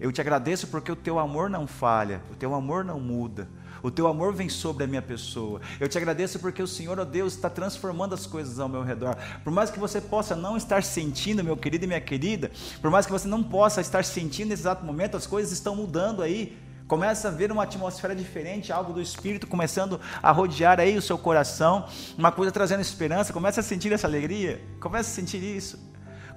Eu 0.00 0.10
te 0.10 0.22
agradeço 0.22 0.68
porque 0.68 0.90
o 0.90 0.96
teu 0.96 1.18
amor 1.18 1.50
não 1.50 1.66
falha, 1.66 2.22
o 2.32 2.34
teu 2.34 2.54
amor 2.54 2.82
não 2.82 2.98
muda. 2.98 3.46
O 3.82 3.90
teu 3.90 4.06
amor 4.06 4.32
vem 4.32 4.48
sobre 4.48 4.84
a 4.84 4.86
minha 4.86 5.02
pessoa. 5.02 5.60
Eu 5.78 5.86
te 5.86 5.98
agradeço 5.98 6.38
porque 6.38 6.62
o 6.62 6.66
Senhor, 6.66 6.98
ó 6.98 7.02
oh 7.02 7.04
Deus, 7.04 7.34
está 7.34 7.50
transformando 7.50 8.14
as 8.14 8.24
coisas 8.24 8.58
ao 8.58 8.66
meu 8.66 8.82
redor. 8.82 9.14
Por 9.44 9.52
mais 9.52 9.70
que 9.70 9.78
você 9.78 10.00
possa 10.00 10.34
não 10.34 10.56
estar 10.56 10.82
sentindo, 10.82 11.44
meu 11.44 11.58
querido 11.58 11.84
e 11.84 11.86
minha 11.86 12.00
querida, 12.00 12.50
por 12.80 12.90
mais 12.90 13.04
que 13.04 13.12
você 13.12 13.28
não 13.28 13.42
possa 13.42 13.82
estar 13.82 14.02
sentindo 14.02 14.48
nesse 14.48 14.62
exato 14.62 14.86
momento, 14.86 15.18
as 15.18 15.26
coisas 15.26 15.52
estão 15.52 15.76
mudando 15.76 16.22
aí. 16.22 16.58
Começa 16.86 17.28
a 17.28 17.30
ver 17.30 17.50
uma 17.50 17.62
atmosfera 17.62 18.14
diferente, 18.14 18.70
algo 18.70 18.92
do 18.92 19.00
Espírito 19.00 19.46
começando 19.46 19.98
a 20.22 20.30
rodear 20.30 20.78
aí 20.78 20.98
o 20.98 21.02
seu 21.02 21.16
coração, 21.16 21.88
uma 22.16 22.30
coisa 22.30 22.52
trazendo 22.52 22.82
esperança. 22.82 23.32
Começa 23.32 23.60
a 23.60 23.62
sentir 23.62 23.90
essa 23.92 24.06
alegria, 24.06 24.62
começa 24.80 25.10
a 25.10 25.14
sentir 25.14 25.42
isso. 25.42 25.78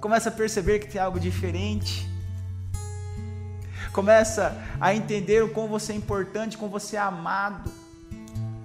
Começa 0.00 0.30
a 0.30 0.32
perceber 0.32 0.78
que 0.78 0.88
tem 0.88 1.00
algo 1.00 1.20
diferente. 1.20 2.08
Começa 3.92 4.56
a 4.80 4.94
entender 4.94 5.44
o 5.44 5.50
quão 5.50 5.68
você 5.68 5.92
é 5.92 5.96
importante, 5.96 6.56
como 6.56 6.70
você 6.70 6.96
é 6.96 7.00
amado. 7.00 7.70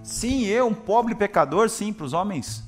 Sim, 0.03 0.45
eu, 0.45 0.67
um 0.67 0.73
pobre 0.73 1.13
pecador, 1.13 1.69
sim, 1.69 1.91
para 1.91 2.05
os 2.05 2.13
homens. 2.13 2.63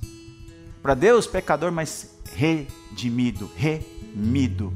Para 0.81 0.93
Deus, 0.93 1.25
pecador, 1.25 1.71
mas 1.71 2.17
redimido, 2.33 3.49
remido, 3.55 4.73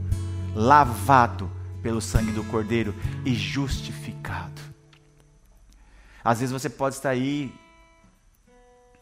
lavado 0.56 1.59
pelo 1.82 2.02
sangue 2.02 2.32
do 2.32 2.44
Cordeiro 2.46 2.94
e 3.26 3.34
justificado. 3.34 4.62
Às 6.24 6.40
vezes 6.40 6.52
você 6.52 6.70
pode 6.70 6.96
estar 6.96 7.10
aí 7.10 7.54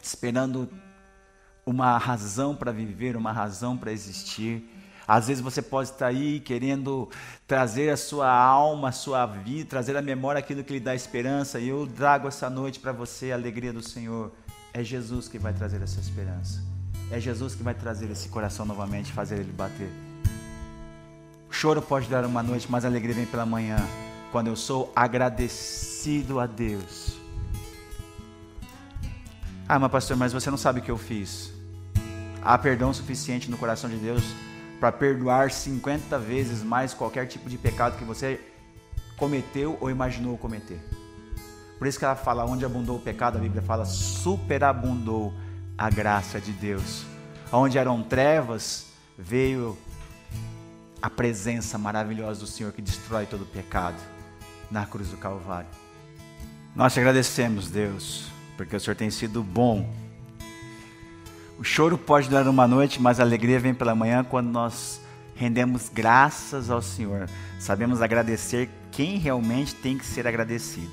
esperando 0.00 0.68
uma 1.66 1.98
razão 1.98 2.54
para 2.54 2.72
viver, 2.72 3.16
uma 3.16 3.32
razão 3.32 3.76
para 3.76 3.92
existir. 3.92 4.64
Às 5.06 5.28
vezes 5.28 5.42
você 5.42 5.62
pode 5.62 5.90
estar 5.90 6.06
aí 6.06 6.40
querendo 6.40 7.08
trazer 7.46 7.90
a 7.90 7.96
sua 7.96 8.30
alma, 8.30 8.88
a 8.88 8.92
sua 8.92 9.26
vida, 9.26 9.68
trazer 9.68 9.96
à 9.96 10.02
memória 10.02 10.38
aquilo 10.38 10.62
que 10.62 10.74
lhe 10.74 10.80
dá 10.80 10.94
esperança. 10.94 11.58
E 11.58 11.68
eu 11.68 11.86
trago 11.86 12.28
essa 12.28 12.48
noite 12.48 12.78
para 12.78 12.92
você 12.92 13.32
a 13.32 13.34
alegria 13.34 13.72
do 13.72 13.82
Senhor. 13.82 14.32
É 14.72 14.84
Jesus 14.84 15.28
que 15.28 15.38
vai 15.38 15.52
trazer 15.52 15.82
essa 15.82 15.98
esperança. 15.98 16.62
É 17.10 17.18
Jesus 17.18 17.54
que 17.54 17.62
vai 17.62 17.74
trazer 17.74 18.10
esse 18.10 18.28
coração 18.28 18.66
novamente, 18.66 19.12
fazer 19.12 19.38
ele 19.38 19.52
bater. 19.52 20.07
O 21.48 21.52
choro 21.52 21.80
pode 21.80 22.06
durar 22.06 22.24
uma 22.24 22.42
noite, 22.42 22.66
mas 22.70 22.84
a 22.84 22.88
alegria 22.88 23.14
vem 23.14 23.26
pela 23.26 23.46
manhã, 23.46 23.78
quando 24.30 24.48
eu 24.48 24.56
sou 24.56 24.92
agradecido 24.94 26.38
a 26.38 26.46
Deus. 26.46 27.16
Ah, 29.68 29.78
mas 29.78 29.90
pastor, 29.90 30.16
mas 30.16 30.32
você 30.32 30.50
não 30.50 30.58
sabe 30.58 30.80
o 30.80 30.82
que 30.82 30.90
eu 30.90 30.98
fiz. 30.98 31.52
Há 32.42 32.56
perdão 32.56 32.92
suficiente 32.92 33.50
no 33.50 33.58
coração 33.58 33.90
de 33.90 33.96
Deus 33.96 34.22
para 34.78 34.92
perdoar 34.92 35.50
50 35.50 36.18
vezes 36.18 36.62
mais 36.62 36.94
qualquer 36.94 37.26
tipo 37.26 37.50
de 37.50 37.58
pecado 37.58 37.98
que 37.98 38.04
você 38.04 38.40
cometeu 39.16 39.76
ou 39.80 39.90
imaginou 39.90 40.38
cometer. 40.38 40.80
Por 41.78 41.86
isso 41.86 41.98
que 41.98 42.04
ela 42.04 42.16
fala, 42.16 42.44
onde 42.44 42.64
abundou 42.64 42.96
o 42.96 43.00
pecado, 43.00 43.38
a 43.38 43.40
Bíblia 43.40 43.62
fala, 43.62 43.84
superabundou 43.84 45.32
a 45.76 45.90
graça 45.90 46.40
de 46.40 46.52
Deus. 46.52 47.04
onde 47.52 47.78
eram 47.78 48.02
trevas, 48.02 48.86
veio 49.16 49.76
a 51.00 51.08
presença 51.08 51.78
maravilhosa 51.78 52.40
do 52.40 52.46
Senhor 52.46 52.72
que 52.72 52.82
destrói 52.82 53.26
todo 53.26 53.42
o 53.42 53.46
pecado 53.46 53.96
na 54.70 54.84
cruz 54.84 55.08
do 55.08 55.16
Calvário. 55.16 55.68
Nós 56.74 56.92
te 56.92 57.00
agradecemos, 57.00 57.70
Deus, 57.70 58.30
porque 58.56 58.76
o 58.76 58.80
Senhor 58.80 58.96
tem 58.96 59.10
sido 59.10 59.42
bom. 59.42 59.88
O 61.58 61.64
choro 61.64 61.96
pode 61.96 62.28
durar 62.28 62.46
uma 62.48 62.68
noite, 62.68 63.00
mas 63.00 63.18
a 63.18 63.22
alegria 63.22 63.58
vem 63.58 63.74
pela 63.74 63.94
manhã 63.94 64.22
quando 64.22 64.48
nós 64.48 65.00
rendemos 65.34 65.88
graças 65.88 66.70
ao 66.70 66.82
Senhor. 66.82 67.28
Sabemos 67.58 68.02
agradecer 68.02 68.68
quem 68.90 69.18
realmente 69.18 69.74
tem 69.74 69.96
que 69.96 70.04
ser 70.04 70.26
agradecido. 70.26 70.92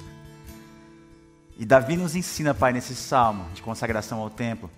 E 1.57 1.65
Davi 1.65 1.95
nos 1.95 2.15
ensina, 2.15 2.53
Pai, 2.53 2.73
nesse 2.73 2.95
salmo 2.95 3.47
de 3.53 3.61
consagração 3.61 4.19
ao 4.19 4.29
templo, 4.29 4.69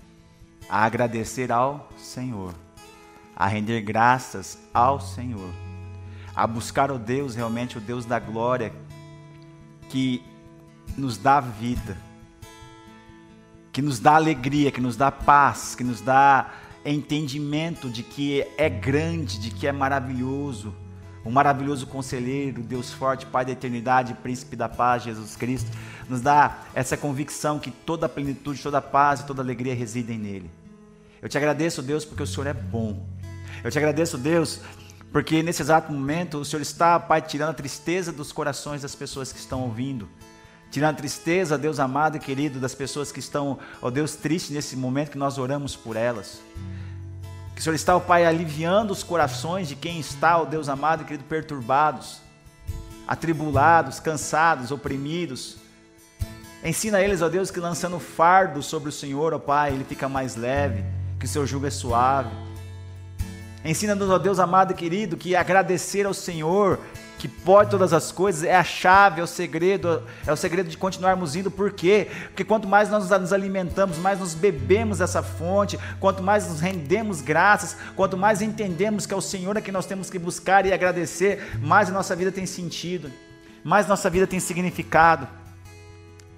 a 0.69 0.83
agradecer 0.83 1.51
ao 1.51 1.89
Senhor 1.97 2.53
a 3.37 3.45
render 3.45 3.81
graças 3.81 4.57
ao 4.73 4.99
Senhor, 4.99 5.53
a 6.35 6.47
buscar 6.47 6.89
o 6.89 6.97
Deus, 6.97 7.35
realmente 7.35 7.77
o 7.77 7.81
Deus 7.81 8.03
da 8.03 8.17
glória, 8.17 8.73
que 9.89 10.23
nos 10.97 11.19
dá 11.19 11.39
vida, 11.39 11.95
que 13.71 13.79
nos 13.79 13.99
dá 13.99 14.15
alegria, 14.15 14.71
que 14.71 14.81
nos 14.81 14.97
dá 14.97 15.11
paz, 15.11 15.75
que 15.75 15.83
nos 15.83 16.01
dá 16.01 16.51
entendimento 16.83 17.91
de 17.91 18.01
que 18.01 18.43
é 18.57 18.67
grande, 18.67 19.39
de 19.39 19.51
que 19.51 19.67
é 19.67 19.71
maravilhoso, 19.71 20.73
o 21.23 21.29
maravilhoso 21.29 21.85
conselheiro, 21.85 22.63
Deus 22.63 22.91
forte, 22.91 23.25
Pai 23.27 23.45
da 23.45 23.51
eternidade, 23.51 24.15
príncipe 24.15 24.55
da 24.55 24.67
paz, 24.67 25.03
Jesus 25.03 25.35
Cristo, 25.35 25.69
nos 26.09 26.21
dá 26.21 26.59
essa 26.73 26.97
convicção 26.97 27.59
que 27.59 27.69
toda 27.69 28.07
a 28.07 28.09
plenitude, 28.09 28.63
toda 28.63 28.79
a 28.79 28.81
paz 28.81 29.19
e 29.19 29.25
toda 29.27 29.43
a 29.43 29.45
alegria 29.45 29.75
residem 29.75 30.17
nele. 30.17 30.49
Eu 31.21 31.29
te 31.29 31.37
agradeço, 31.37 31.83
Deus, 31.83 32.05
porque 32.05 32.23
o 32.23 32.27
Senhor 32.27 32.47
é 32.47 32.53
bom. 32.53 33.05
Eu 33.63 33.71
te 33.71 33.77
agradeço, 33.77 34.17
Deus, 34.17 34.59
porque 35.11 35.41
nesse 35.41 35.61
exato 35.61 35.91
momento 35.91 36.37
o 36.37 36.45
Senhor 36.45 36.61
está, 36.61 36.99
Pai, 36.99 37.21
tirando 37.21 37.49
a 37.49 37.53
tristeza 37.53 38.11
dos 38.11 38.31
corações 38.31 38.81
das 38.81 38.93
pessoas 38.93 39.31
que 39.31 39.39
estão 39.39 39.61
ouvindo. 39.61 40.07
Tirando 40.69 40.95
a 40.95 40.97
tristeza, 40.97 41.57
Deus 41.57 41.79
amado 41.79 42.17
e 42.17 42.19
querido, 42.19 42.59
das 42.59 42.75
pessoas 42.75 43.11
que 43.11 43.19
estão, 43.19 43.57
ó 43.81 43.89
Deus, 43.89 44.15
tristes 44.15 44.51
nesse 44.51 44.75
momento 44.75 45.11
que 45.11 45.17
nós 45.17 45.37
oramos 45.37 45.75
por 45.75 45.95
elas. 45.95 46.41
Que 47.55 47.61
o 47.61 47.63
Senhor 47.63 47.75
está, 47.75 47.95
ó 47.95 47.99
Pai, 47.99 48.25
aliviando 48.25 48.93
os 48.93 49.01
corações 49.01 49.67
de 49.67 49.75
quem 49.75 49.99
está, 49.99 50.37
ó 50.37 50.45
Deus 50.45 50.69
amado 50.69 51.01
e 51.01 51.05
querido, 51.05 51.23
perturbados, 51.23 52.21
atribulados, 53.07 53.99
cansados, 53.99 54.71
oprimidos. 54.71 55.57
Ensina 56.63 57.01
eles, 57.01 57.21
ó 57.21 57.29
Deus, 57.29 57.49
que 57.49 57.59
lançando 57.59 57.99
fardo 57.99 58.61
sobre 58.61 58.89
o 58.89 58.91
Senhor, 58.91 59.33
ó 59.33 59.39
Pai, 59.39 59.73
ele 59.73 59.85
fica 59.85 60.09
mais 60.09 60.35
leve, 60.35 60.83
que 61.17 61.25
o 61.25 61.29
seu 61.29 61.47
jugo 61.47 61.65
é 61.65 61.71
suave. 61.71 62.46
Ensina-nos, 63.67 64.09
ó 64.09 64.17
Deus 64.17 64.39
amado 64.39 64.71
e 64.71 64.75
querido, 64.75 65.17
que 65.17 65.35
agradecer 65.35 66.05
ao 66.05 66.13
Senhor, 66.13 66.79
que 67.19 67.27
pode 67.27 67.69
todas 67.69 67.91
as 67.91 68.13
coisas, 68.13 68.45
é 68.45 68.55
a 68.55 68.63
chave, 68.63 69.19
é 69.19 69.23
o 69.23 69.27
segredo, 69.27 70.01
é 70.25 70.31
o 70.31 70.37
segredo 70.37 70.69
de 70.69 70.77
continuarmos 70.77 71.35
indo. 71.35 71.51
Por 71.51 71.73
quê? 71.73 72.07
Porque 72.27 72.45
quanto 72.45 72.65
mais 72.65 72.89
nós 72.89 73.09
nos 73.09 73.33
alimentamos, 73.33 73.97
mais 73.97 74.21
nos 74.21 74.33
bebemos 74.33 74.99
dessa 74.99 75.21
fonte, 75.21 75.77
quanto 75.99 76.23
mais 76.23 76.47
nos 76.47 76.61
rendemos 76.61 77.19
graças, 77.19 77.75
quanto 77.93 78.15
mais 78.15 78.41
entendemos 78.41 79.05
que 79.05 79.13
é 79.13 79.17
o 79.17 79.21
Senhor 79.21 79.57
a 79.57 79.61
que 79.61 79.71
nós 79.71 79.85
temos 79.85 80.09
que 80.09 80.17
buscar 80.17 80.65
e 80.65 80.71
agradecer, 80.71 81.59
mais 81.59 81.89
a 81.89 81.91
nossa 81.91 82.15
vida 82.15 82.31
tem 82.31 82.45
sentido, 82.45 83.11
mais 83.65 83.85
nossa 83.85 84.09
vida 84.09 84.25
tem 84.25 84.39
significado, 84.39 85.27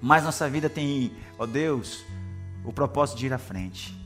mais 0.02 0.24
nossa 0.24 0.48
vida 0.48 0.68
tem, 0.68 1.12
ó 1.38 1.46
Deus, 1.46 2.02
o 2.64 2.72
propósito 2.72 3.18
de 3.18 3.26
ir 3.26 3.32
à 3.32 3.38
frente. 3.38 3.96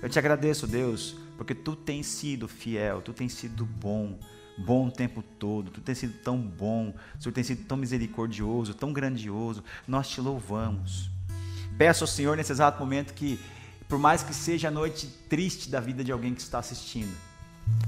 Eu 0.00 0.08
te 0.08 0.20
agradeço, 0.20 0.68
Deus 0.68 1.23
porque 1.44 1.54
tu 1.54 1.76
tens 1.76 2.06
sido 2.06 2.48
fiel, 2.48 3.02
tu 3.02 3.12
tens 3.12 3.34
sido 3.34 3.66
bom, 3.66 4.18
bom 4.56 4.88
o 4.88 4.90
tempo 4.90 5.22
todo, 5.38 5.70
tu 5.70 5.82
tens 5.82 5.98
sido 5.98 6.14
tão 6.22 6.38
bom, 6.38 6.94
o 7.18 7.22
Senhor 7.22 7.34
tem 7.34 7.44
sido 7.44 7.66
tão 7.66 7.76
misericordioso, 7.76 8.72
tão 8.72 8.94
grandioso, 8.94 9.62
nós 9.86 10.08
te 10.08 10.22
louvamos. 10.22 11.10
Peço 11.76 12.04
ao 12.04 12.08
Senhor 12.08 12.34
nesse 12.34 12.50
exato 12.50 12.80
momento 12.80 13.12
que, 13.12 13.38
por 13.86 13.98
mais 13.98 14.22
que 14.22 14.32
seja 14.32 14.68
a 14.68 14.70
noite 14.70 15.06
triste 15.28 15.68
da 15.68 15.80
vida 15.80 16.02
de 16.02 16.10
alguém 16.10 16.34
que 16.34 16.40
está 16.40 16.60
assistindo, 16.60 17.14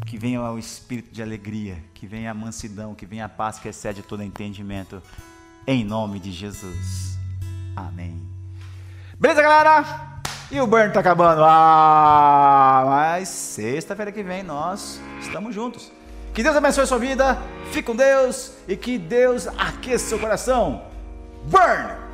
que 0.04 0.18
venha 0.18 0.42
o 0.42 0.58
espírito 0.58 1.10
de 1.10 1.22
alegria, 1.22 1.82
que 1.94 2.06
venha 2.06 2.30
a 2.30 2.34
mansidão, 2.34 2.94
que 2.94 3.06
venha 3.06 3.24
a 3.24 3.28
paz 3.28 3.58
que 3.58 3.68
excede 3.68 4.02
todo 4.02 4.22
entendimento, 4.22 5.02
em 5.66 5.82
nome 5.82 6.20
de 6.20 6.30
Jesus. 6.30 7.18
Amém. 7.74 8.22
Beleza, 9.18 9.40
galera? 9.40 10.15
E 10.50 10.60
o 10.60 10.66
burn 10.66 10.92
tá 10.92 11.00
acabando. 11.00 11.42
Ah, 11.44 12.84
mas 12.86 13.28
sexta-feira 13.28 14.12
que 14.12 14.22
vem 14.22 14.42
nós 14.42 15.00
estamos 15.20 15.54
juntos. 15.54 15.90
Que 16.32 16.42
Deus 16.42 16.54
abençoe 16.54 16.86
sua 16.86 16.98
vida. 16.98 17.36
Fique 17.72 17.82
com 17.82 17.96
Deus 17.96 18.52
e 18.68 18.76
que 18.76 18.96
Deus 18.96 19.48
aqueça 19.58 20.10
seu 20.10 20.18
coração. 20.18 20.82
Burn! 21.44 22.05